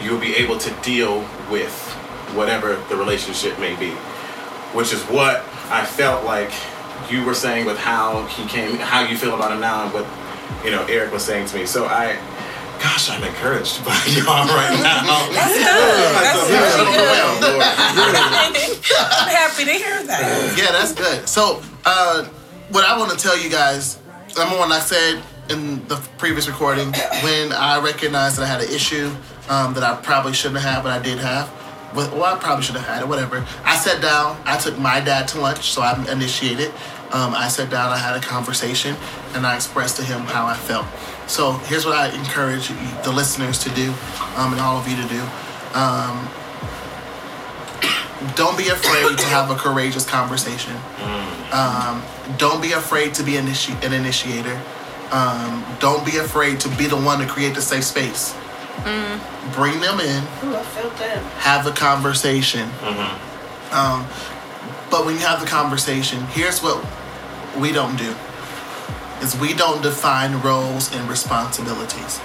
you'll 0.04 0.20
be 0.20 0.34
able 0.36 0.58
to 0.58 0.70
deal 0.82 1.20
with 1.50 1.72
whatever 2.34 2.82
the 2.88 2.96
relationship 2.96 3.58
may 3.58 3.76
be, 3.76 3.90
which 4.74 4.92
is 4.92 5.02
what 5.04 5.44
I 5.70 5.84
felt 5.84 6.24
like 6.24 6.50
you 7.10 7.24
were 7.24 7.34
saying 7.34 7.66
with 7.66 7.78
how 7.78 8.26
he 8.26 8.46
came, 8.48 8.76
how 8.76 9.02
you 9.06 9.16
feel 9.16 9.34
about 9.34 9.52
him 9.52 9.60
now, 9.60 9.84
and 9.84 9.94
what 9.94 10.06
you 10.64 10.70
know 10.70 10.84
Eric 10.86 11.12
was 11.12 11.24
saying 11.24 11.46
to 11.46 11.56
me. 11.56 11.66
So 11.66 11.86
I, 11.86 12.18
gosh, 12.82 13.08
I'm 13.10 13.22
encouraged 13.22 13.84
by 13.84 13.94
y'all 14.08 14.46
right 14.48 14.78
now. 14.82 15.28
That's 15.30 15.54
good. 15.54 16.12
That's 16.18 16.50
really 16.50 16.96
good. 16.96 17.52
Lord. 17.52 17.62
I'm 18.98 19.28
happy 19.28 19.64
to 19.64 19.72
hear 19.72 20.02
that. 20.04 20.54
Yeah, 20.58 20.72
that's 20.72 20.92
good. 20.92 21.28
So, 21.28 21.62
uh, 21.84 22.28
what 22.70 22.84
I 22.84 22.98
want 22.98 23.10
to 23.12 23.16
tell 23.16 23.38
you 23.38 23.50
guys, 23.50 23.98
number 24.36 24.56
one, 24.58 24.72
I 24.72 24.80
said 24.80 25.22
in 25.48 25.86
the 25.86 25.96
previous 26.18 26.48
recording 26.48 26.92
when 27.22 27.52
I 27.52 27.80
recognized 27.82 28.38
that 28.38 28.42
I 28.42 28.46
had 28.46 28.60
an 28.60 28.74
issue 28.74 29.10
um, 29.48 29.74
that 29.74 29.82
I 29.82 29.96
probably 30.02 30.32
shouldn't 30.32 30.60
have 30.60 30.76
had, 30.76 30.82
but 30.82 30.92
I 30.92 31.02
did 31.02 31.18
have. 31.18 31.52
Well, 31.94 32.24
I 32.24 32.36
probably 32.36 32.64
should 32.64 32.74
have 32.74 32.84
had 32.84 33.02
it, 33.02 33.08
whatever. 33.08 33.46
I 33.64 33.76
sat 33.76 34.02
down, 34.02 34.40
I 34.44 34.58
took 34.58 34.78
my 34.78 35.00
dad 35.00 35.28
to 35.28 35.40
lunch, 35.40 35.70
so 35.70 35.82
I 35.82 35.94
initiated. 36.10 36.70
Um, 37.12 37.34
I 37.34 37.48
sat 37.48 37.70
down, 37.70 37.92
I 37.92 37.96
had 37.96 38.16
a 38.16 38.20
conversation, 38.20 38.96
and 39.34 39.46
I 39.46 39.54
expressed 39.54 39.96
to 39.96 40.02
him 40.02 40.22
how 40.22 40.44
I 40.44 40.54
felt. 40.54 40.86
So 41.28 41.52
here's 41.52 41.86
what 41.86 41.96
I 41.96 42.10
encourage 42.18 42.68
the 43.04 43.12
listeners 43.12 43.58
to 43.60 43.70
do, 43.70 43.94
um, 44.36 44.52
and 44.52 44.60
all 44.60 44.76
of 44.76 44.88
you 44.88 44.96
to 44.96 45.08
do. 45.08 45.22
Um, 45.78 46.28
don't 48.34 48.58
be 48.58 48.68
afraid 48.68 49.16
to 49.16 49.24
have 49.26 49.50
a 49.50 49.54
courageous 49.54 50.04
conversation. 50.04 50.74
Um, 51.52 52.02
don't 52.38 52.60
be 52.60 52.72
afraid 52.72 53.14
to 53.14 53.22
be 53.22 53.32
initi- 53.32 53.80
an 53.84 53.92
initiator. 53.92 54.60
Um, 55.10 55.64
don't 55.78 56.04
be 56.04 56.16
afraid 56.18 56.58
to 56.60 56.68
be 56.70 56.86
the 56.86 56.96
one 56.96 57.20
to 57.20 57.26
create 57.26 57.54
the 57.54 57.62
safe 57.62 57.84
space. 57.84 58.34
Bring 59.54 59.80
them 59.80 60.00
in, 60.00 60.22
Ooh, 60.44 60.54
I 60.56 60.62
felt 60.62 60.96
that. 60.98 61.18
have 61.38 61.66
a 61.66 61.72
conversation. 61.72 62.68
Um, 63.72 64.06
but 64.90 65.04
when 65.06 65.14
you 65.14 65.20
have 65.20 65.40
the 65.40 65.46
conversation, 65.46 66.20
here's 66.30 66.60
what 66.62 66.84
we 67.58 67.72
don't 67.72 67.96
do: 67.96 68.14
is 69.22 69.36
we 69.38 69.54
don't 69.54 69.82
define 69.82 70.40
roles 70.42 70.94
and 70.94 71.08
responsibilities, 71.08 72.20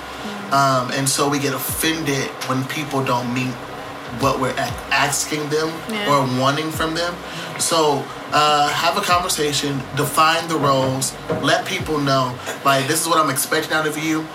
um, 0.51 0.91
and 0.91 1.07
so 1.07 1.29
we 1.29 1.39
get 1.39 1.53
offended 1.53 2.27
when 2.49 2.63
people 2.65 3.03
don't 3.03 3.33
meet 3.33 3.53
what 4.19 4.39
we're 4.39 4.55
asking 4.91 5.47
them 5.49 5.69
Yeah. 5.89 6.09
or 6.11 6.39
wanting 6.39 6.71
from 6.71 6.93
them. 6.95 7.13
So 7.59 8.03
uh, 8.33 8.67
have 8.69 8.97
a 8.97 9.01
conversation, 9.01 9.79
define 9.95 10.47
the 10.47 10.57
roles, 10.57 11.13
let 11.41 11.65
people 11.65 11.97
know 11.99 12.37
like 12.65 12.87
this 12.87 13.01
is 13.01 13.07
what 13.07 13.17
I'm 13.17 13.29
expecting 13.29 13.73
out 13.73 13.87
of 13.87 13.97
you 13.97 14.25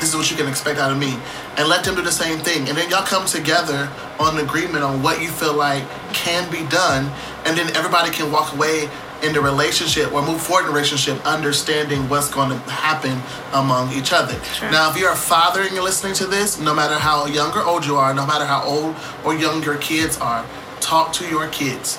this 0.00 0.08
is 0.10 0.16
what 0.16 0.30
you 0.30 0.36
can 0.36 0.48
expect 0.48 0.78
out 0.80 0.90
of 0.90 0.98
me 0.98 1.16
and 1.56 1.68
let 1.68 1.84
them 1.84 1.94
do 1.94 2.02
the 2.02 2.10
same 2.10 2.38
thing 2.38 2.68
and 2.68 2.76
then 2.76 2.90
y'all 2.90 3.04
come 3.06 3.24
together 3.26 3.88
on 4.18 4.36
an 4.38 4.44
agreement 4.44 4.82
on 4.82 5.00
what 5.02 5.22
you 5.22 5.28
feel 5.28 5.54
like 5.54 5.84
can 6.12 6.50
be 6.50 6.64
done 6.68 7.04
and 7.46 7.56
then 7.56 7.74
everybody 7.76 8.10
can 8.10 8.32
walk 8.32 8.52
away 8.54 8.88
in 9.22 9.32
the 9.32 9.40
relationship 9.40 10.12
or 10.12 10.22
move 10.22 10.40
forward 10.40 10.62
in 10.62 10.66
the 10.68 10.72
relationship 10.72 11.24
understanding 11.26 12.08
what's 12.08 12.30
going 12.30 12.50
to 12.50 12.56
happen 12.70 13.20
among 13.52 13.92
each 13.92 14.12
other. 14.12 14.34
Now, 14.70 14.90
if 14.90 14.96
you're 14.96 15.12
a 15.12 15.16
father 15.16 15.62
and 15.62 15.72
you're 15.72 15.82
listening 15.84 16.14
to 16.14 16.26
this, 16.26 16.58
no 16.58 16.74
matter 16.74 16.94
how 16.94 17.26
young 17.26 17.52
or 17.52 17.62
old 17.62 17.84
you 17.84 17.96
are, 17.96 18.14
no 18.14 18.26
matter 18.26 18.44
how 18.46 18.62
old 18.62 18.96
or 19.24 19.34
young 19.34 19.62
your 19.62 19.76
kids 19.78 20.18
are, 20.18 20.44
talk 20.80 21.12
to 21.14 21.28
your 21.28 21.48
kids. 21.48 21.98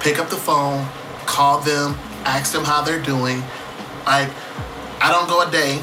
Pick 0.00 0.18
up 0.18 0.28
the 0.28 0.36
phone, 0.36 0.86
call 1.26 1.60
them, 1.60 1.96
ask 2.24 2.52
them 2.52 2.64
how 2.64 2.82
they're 2.82 3.02
doing. 3.02 3.42
Like, 4.06 4.30
I 5.00 5.10
don't 5.10 5.28
go 5.28 5.42
a 5.46 5.50
day 5.50 5.80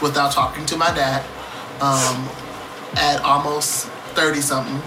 without 0.00 0.32
talking 0.32 0.64
to 0.66 0.76
my 0.76 0.94
dad. 0.94 1.24
Um, 1.80 2.28
at 2.96 3.20
almost 3.22 3.86
30 4.14 4.40
something, 4.40 4.80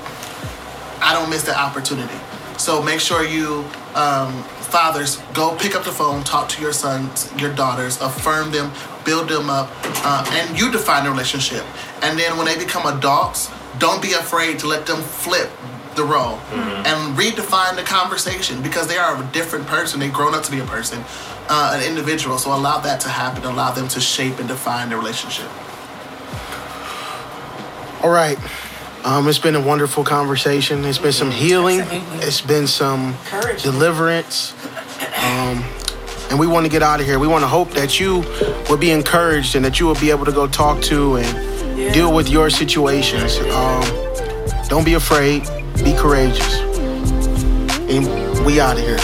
I 1.02 1.14
don't 1.14 1.30
miss 1.30 1.44
that 1.44 1.58
opportunity. 1.58 2.14
So 2.58 2.82
make 2.82 3.00
sure 3.00 3.24
you, 3.24 3.66
um, 3.96 4.44
fathers, 4.72 5.18
go 5.34 5.56
pick 5.58 5.76
up 5.76 5.84
the 5.84 5.92
phone, 5.92 6.24
talk 6.24 6.48
to 6.50 6.62
your 6.62 6.74
sons, 6.74 7.32
your 7.38 7.54
daughters, 7.54 8.00
affirm 8.02 8.52
them, 8.52 8.72
build 9.06 9.28
them 9.30 9.50
up, 9.50 9.70
uh, 10.06 10.26
and 10.32 10.58
you 10.58 10.72
define 10.72 11.04
the 11.04 11.12
relationship. 11.12 11.64
And 12.02 12.18
then 12.18 12.38
when 12.38 12.46
they 12.46 12.58
become 12.58 12.86
adults, 12.98 13.52
don't 13.80 14.02
be 14.02 14.14
afraid 14.14 14.60
to 14.60 14.68
let 14.68 14.86
them 14.86 15.02
flip 15.02 15.50
the 15.96 16.04
role 16.06 16.38
and 16.88 17.18
redefine 17.18 17.76
the 17.76 17.84
conversation 17.84 18.62
because 18.62 18.88
they 18.88 18.98
are 18.98 19.22
a 19.22 19.26
different 19.34 19.68
person. 19.68 20.00
They've 20.00 20.14
grown 20.14 20.34
up 20.34 20.44
to 20.44 20.52
be 20.52 20.60
a 20.60 20.66
person, 20.66 21.04
uh, 21.50 21.74
an 21.78 21.88
individual. 21.88 22.38
So 22.38 22.54
allow 22.56 22.80
that 22.80 23.02
to 23.02 23.10
happen. 23.10 23.44
Allow 23.44 23.72
them 23.72 23.90
to 23.90 24.00
shape 24.00 24.40
and 24.40 24.48
define 24.48 24.90
the 24.90 24.96
relationship. 24.96 25.50
All 28.04 28.10
right. 28.10 28.38
Um, 29.04 29.28
it's 29.28 29.40
been 29.40 29.56
a 29.56 29.62
wonderful 29.62 30.04
conversation. 30.04 30.86
It's 30.86 30.98
been 31.00 31.12
some 31.12 31.32
healing. 31.32 31.82
Absolutely. 31.82 32.26
It's 32.28 32.42
been 32.42 32.68
some 32.68 33.16
Courage. 33.26 33.64
deliverance. 33.64 34.54
Um, 35.32 35.64
and 36.30 36.38
we 36.38 36.46
want 36.46 36.66
to 36.66 36.70
get 36.70 36.84
out 36.84 37.00
of 37.00 37.06
here. 37.06 37.20
We 37.20 37.28
want 37.28 37.44
to 37.44 37.48
hope 37.48 37.72
that 37.72 38.00
you 38.00 38.20
will 38.70 38.78
be 38.78 38.92
encouraged 38.92 39.56
and 39.56 39.64
that 39.64 39.80
you 39.80 39.86
will 39.86 40.00
be 40.00 40.10
able 40.10 40.26
to 40.26 40.32
go 40.32 40.46
talk 40.46 40.82
to 40.84 41.16
and 41.16 41.94
deal 41.94 42.14
with 42.14 42.30
your 42.30 42.50
situations. 42.50 43.38
Um, 43.38 43.84
don't 44.68 44.84
be 44.84 44.96
afraid. 44.96 45.44
Be 45.84 45.94
courageous. 45.94 46.60
And 47.90 48.46
we 48.46 48.60
out 48.60 48.78
of 48.78 48.84
here. 48.84 49.00